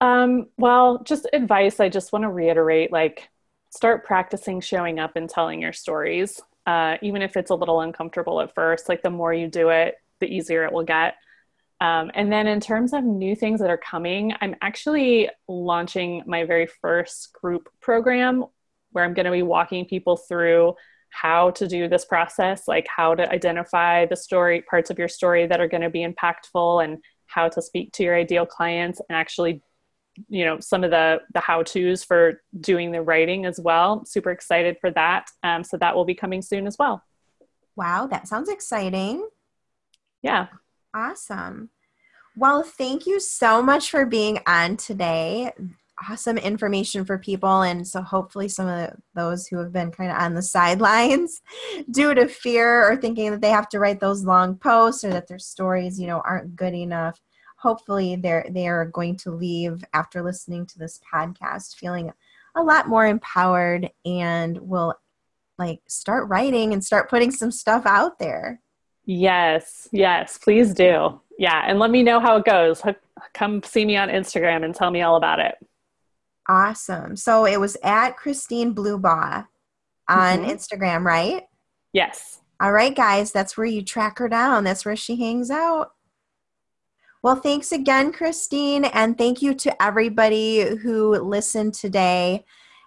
Um, 0.00 0.48
well, 0.58 1.02
just 1.04 1.26
advice. 1.32 1.80
I 1.80 1.88
just 1.88 2.12
want 2.12 2.24
to 2.24 2.30
reiterate 2.30 2.92
like, 2.92 3.28
start 3.70 4.04
practicing 4.04 4.60
showing 4.60 4.98
up 4.98 5.16
and 5.16 5.28
telling 5.28 5.60
your 5.60 5.72
stories. 5.72 6.40
Uh, 6.66 6.96
even 7.00 7.22
if 7.22 7.36
it's 7.36 7.50
a 7.50 7.54
little 7.54 7.80
uncomfortable 7.80 8.40
at 8.40 8.54
first, 8.54 8.88
like 8.88 9.02
the 9.02 9.10
more 9.10 9.32
you 9.32 9.48
do 9.48 9.70
it, 9.70 9.96
the 10.20 10.26
easier 10.26 10.64
it 10.64 10.72
will 10.72 10.84
get. 10.84 11.14
Um, 11.80 12.10
and 12.14 12.32
then 12.32 12.46
in 12.46 12.60
terms 12.60 12.92
of 12.92 13.04
new 13.04 13.36
things 13.36 13.60
that 13.60 13.70
are 13.70 13.76
coming, 13.76 14.32
I'm 14.40 14.56
actually 14.62 15.28
launching 15.46 16.22
my 16.26 16.44
very 16.44 16.66
first 16.66 17.32
group 17.32 17.68
program 17.80 18.44
where 18.92 19.04
I'm 19.04 19.12
going 19.12 19.26
to 19.26 19.32
be 19.32 19.42
walking 19.42 19.84
people 19.84 20.16
through 20.16 20.74
how 21.10 21.50
to 21.52 21.68
do 21.68 21.88
this 21.88 22.04
process, 22.04 22.66
like 22.66 22.86
how 22.94 23.14
to 23.14 23.30
identify 23.30 24.06
the 24.06 24.16
story 24.16 24.62
parts 24.62 24.90
of 24.90 24.98
your 24.98 25.08
story 25.08 25.46
that 25.46 25.60
are 25.60 25.68
going 25.68 25.82
to 25.82 25.90
be 25.90 26.06
impactful 26.06 26.82
and 26.84 26.98
how 27.26 27.48
to 27.48 27.60
speak 27.60 27.92
to 27.92 28.02
your 28.02 28.14
ideal 28.14 28.46
clients 28.46 29.00
and 29.08 29.16
actually 29.16 29.62
you 30.28 30.44
know 30.44 30.58
some 30.60 30.82
of 30.82 30.90
the 30.90 31.20
the 31.34 31.40
how 31.40 31.62
to's 31.62 32.02
for 32.02 32.42
doing 32.58 32.90
the 32.90 33.02
writing 33.02 33.44
as 33.44 33.60
well. 33.60 34.04
Super 34.06 34.30
excited 34.30 34.78
for 34.80 34.90
that. 34.92 35.26
Um, 35.42 35.62
so 35.62 35.76
that 35.76 35.94
will 35.94 36.06
be 36.06 36.14
coming 36.14 36.40
soon 36.40 36.66
as 36.66 36.76
well. 36.78 37.02
Wow 37.76 38.06
that 38.06 38.26
sounds 38.26 38.48
exciting. 38.48 39.28
Yeah. 40.22 40.46
Awesome. 40.96 41.68
Well, 42.36 42.62
thank 42.62 43.06
you 43.06 43.20
so 43.20 43.62
much 43.62 43.90
for 43.90 44.06
being 44.06 44.38
on 44.46 44.78
today. 44.78 45.52
Awesome 46.10 46.38
information 46.38 47.04
for 47.04 47.18
people. 47.18 47.60
And 47.60 47.86
so, 47.86 48.00
hopefully, 48.00 48.48
some 48.48 48.66
of 48.66 48.94
those 49.14 49.46
who 49.46 49.58
have 49.58 49.72
been 49.72 49.90
kind 49.90 50.10
of 50.10 50.16
on 50.16 50.32
the 50.32 50.40
sidelines 50.40 51.42
due 51.90 52.14
to 52.14 52.26
fear 52.26 52.90
or 52.90 52.96
thinking 52.96 53.30
that 53.30 53.42
they 53.42 53.50
have 53.50 53.68
to 53.70 53.78
write 53.78 54.00
those 54.00 54.24
long 54.24 54.56
posts 54.56 55.04
or 55.04 55.10
that 55.10 55.28
their 55.28 55.38
stories, 55.38 56.00
you 56.00 56.06
know, 56.06 56.22
aren't 56.24 56.56
good 56.56 56.74
enough. 56.74 57.20
Hopefully, 57.58 58.16
they're 58.16 58.46
they 58.48 58.66
are 58.66 58.86
going 58.86 59.16
to 59.18 59.30
leave 59.30 59.84
after 59.92 60.22
listening 60.22 60.64
to 60.64 60.78
this 60.78 60.98
podcast 61.12 61.74
feeling 61.74 62.10
a 62.54 62.62
lot 62.62 62.88
more 62.88 63.06
empowered 63.06 63.90
and 64.06 64.56
will 64.58 64.94
like 65.58 65.80
start 65.88 66.26
writing 66.28 66.72
and 66.72 66.82
start 66.82 67.10
putting 67.10 67.30
some 67.30 67.50
stuff 67.50 67.84
out 67.84 68.18
there. 68.18 68.62
Yes, 69.06 69.88
yes, 69.92 70.36
please 70.36 70.74
do. 70.74 71.20
Yeah, 71.38 71.62
and 71.66 71.78
let 71.78 71.90
me 71.90 72.02
know 72.02 72.18
how 72.18 72.36
it 72.36 72.44
goes. 72.44 72.82
Come 73.34 73.62
see 73.62 73.84
me 73.84 73.96
on 73.96 74.08
Instagram 74.08 74.64
and 74.64 74.74
tell 74.74 74.90
me 74.90 75.02
all 75.02 75.16
about 75.16 75.38
it. 75.38 75.54
Awesome. 76.48 77.14
So 77.16 77.44
it 77.46 77.60
was 77.60 77.76
at 77.82 78.16
Christine 78.16 78.74
Blubaugh 78.74 79.46
on 80.08 80.38
mm-hmm. 80.38 80.50
Instagram, 80.50 81.04
right? 81.04 81.42
Yes. 81.92 82.40
All 82.60 82.72
right, 82.72 82.94
guys, 82.94 83.32
that's 83.32 83.56
where 83.56 83.66
you 83.66 83.82
track 83.82 84.18
her 84.18 84.28
down. 84.28 84.62
That's 84.64 84.84
where 84.84 84.96
she 84.96 85.16
hangs 85.16 85.50
out. 85.50 85.92
Well, 87.22 87.36
thanks 87.36 87.72
again, 87.72 88.12
Christine, 88.12 88.84
and 88.86 89.18
thank 89.18 89.42
you 89.42 89.52
to 89.54 89.82
everybody 89.82 90.76
who 90.76 91.18
listened 91.18 91.74
today. 91.74 92.44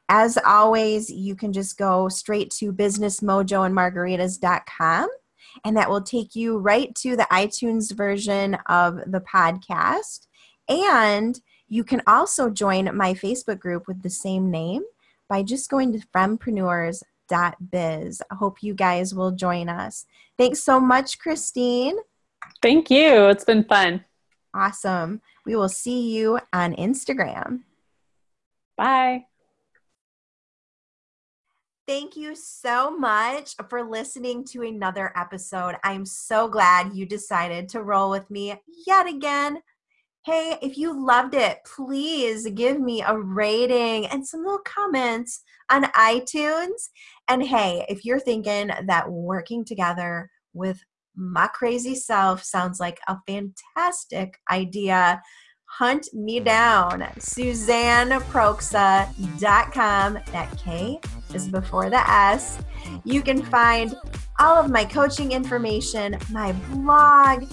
As 0.08 0.39
always, 0.45 1.10
you 1.10 1.36
can 1.36 1.51
just 1.53 1.77
go 1.77 2.10
straight 2.10 2.49
to 2.51 2.73
businessmojoandmargaritas.com 2.73 5.10
and 5.63 5.77
that 5.77 5.89
will 5.89 6.01
take 6.01 6.35
you 6.35 6.57
right 6.57 6.93
to 6.95 7.15
the 7.15 7.27
iTunes 7.31 7.93
version 7.93 8.55
of 8.67 8.99
the 9.07 9.21
podcast. 9.21 10.27
And 10.67 11.39
you 11.67 11.83
can 11.83 12.01
also 12.07 12.49
join 12.49 12.95
my 12.95 13.13
Facebook 13.13 13.59
group 13.59 13.88
with 13.88 14.01
the 14.01 14.09
same 14.09 14.49
name 14.49 14.81
by 15.27 15.43
just 15.43 15.69
going 15.69 15.93
to 15.93 15.99
frempreneurs.biz. 16.07 18.21
I 18.31 18.35
hope 18.35 18.63
you 18.63 18.73
guys 18.73 19.13
will 19.13 19.31
join 19.31 19.69
us. 19.69 20.07
Thanks 20.38 20.63
so 20.63 20.79
much, 20.79 21.19
Christine. 21.19 21.97
Thank 22.62 22.89
you. 22.89 23.27
It's 23.27 23.45
been 23.45 23.63
fun. 23.63 24.03
Awesome. 24.53 25.21
We 25.45 25.55
will 25.55 25.69
see 25.69 26.09
you 26.09 26.39
on 26.51 26.75
Instagram. 26.75 27.62
Bye. 28.77 29.29
Thank 31.89 32.15
you 32.15 32.36
so 32.36 32.95
much 32.95 33.56
for 33.67 33.82
listening 33.82 34.45
to 34.49 34.62
another 34.62 35.12
episode. 35.15 35.73
I'm 35.84 36.06
so 36.06 36.47
glad 36.47 36.93
you 36.93 37.08
decided 37.08 37.67
to 37.69 37.82
roll 37.82 38.12
with 38.12 38.30
me 38.30 38.54
yet 38.86 39.08
again. 39.08 39.63
Hey, 40.23 40.60
if 40.62 40.78
you 40.78 41.04
loved 41.04 41.34
it, 41.34 41.58
please 41.65 42.47
give 42.52 42.80
me 42.80 43.02
a 43.02 43.17
rating 43.17 44.06
and 44.06 44.23
some 44.23 44.41
little 44.43 44.60
comments 44.60 45.41
on 45.71 45.86
iTunes. 45.93 46.89
And 47.28 47.41
hey, 47.41 47.88
if 47.89 48.06
you're 48.06 48.19
thinking 48.19 48.69
that 48.86 49.10
working 49.10 49.65
together 49.65 50.30
with 50.54 50.84
my 51.15 51.47
crazy 51.47 51.95
self 51.95 52.43
sounds 52.43 52.80
like 52.80 52.99
a 53.08 53.17
fantastic 53.25 54.38
idea, 54.52 55.23
hunt 55.69 56.08
me 56.13 56.39
mm. 56.39 56.45
down. 56.45 57.01
SuzanneProksa.com. 57.19 60.19
That 60.32 60.58
K 60.58 60.99
is 61.34 61.47
before 61.47 61.89
the 61.89 62.10
S. 62.10 62.60
You 63.03 63.21
can 63.21 63.41
mm. 63.41 63.49
find 63.49 63.95
all 64.39 64.58
of 64.58 64.69
my 64.69 64.86
coaching 64.86 65.32
information, 65.32 66.17
my 66.32 66.53
blog, 66.71 67.45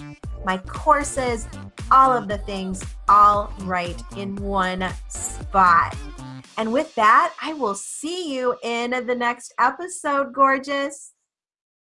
my 0.45 0.59
courses, 0.59 1.49
all 1.91 2.13
of 2.13 2.29
the 2.29 2.39
things, 2.39 2.85
all 3.09 3.53
right 3.63 4.01
in 4.17 4.37
one 4.37 4.87
spot. 5.09 5.97
And 6.57 6.73
with 6.73 6.95
that, 6.95 7.35
I 7.43 7.53
will 7.53 7.75
see 7.75 8.35
you 8.35 8.57
in 8.63 8.91
the 8.91 9.15
next 9.15 9.53
episode, 9.59 10.33
gorgeous. 10.33 11.13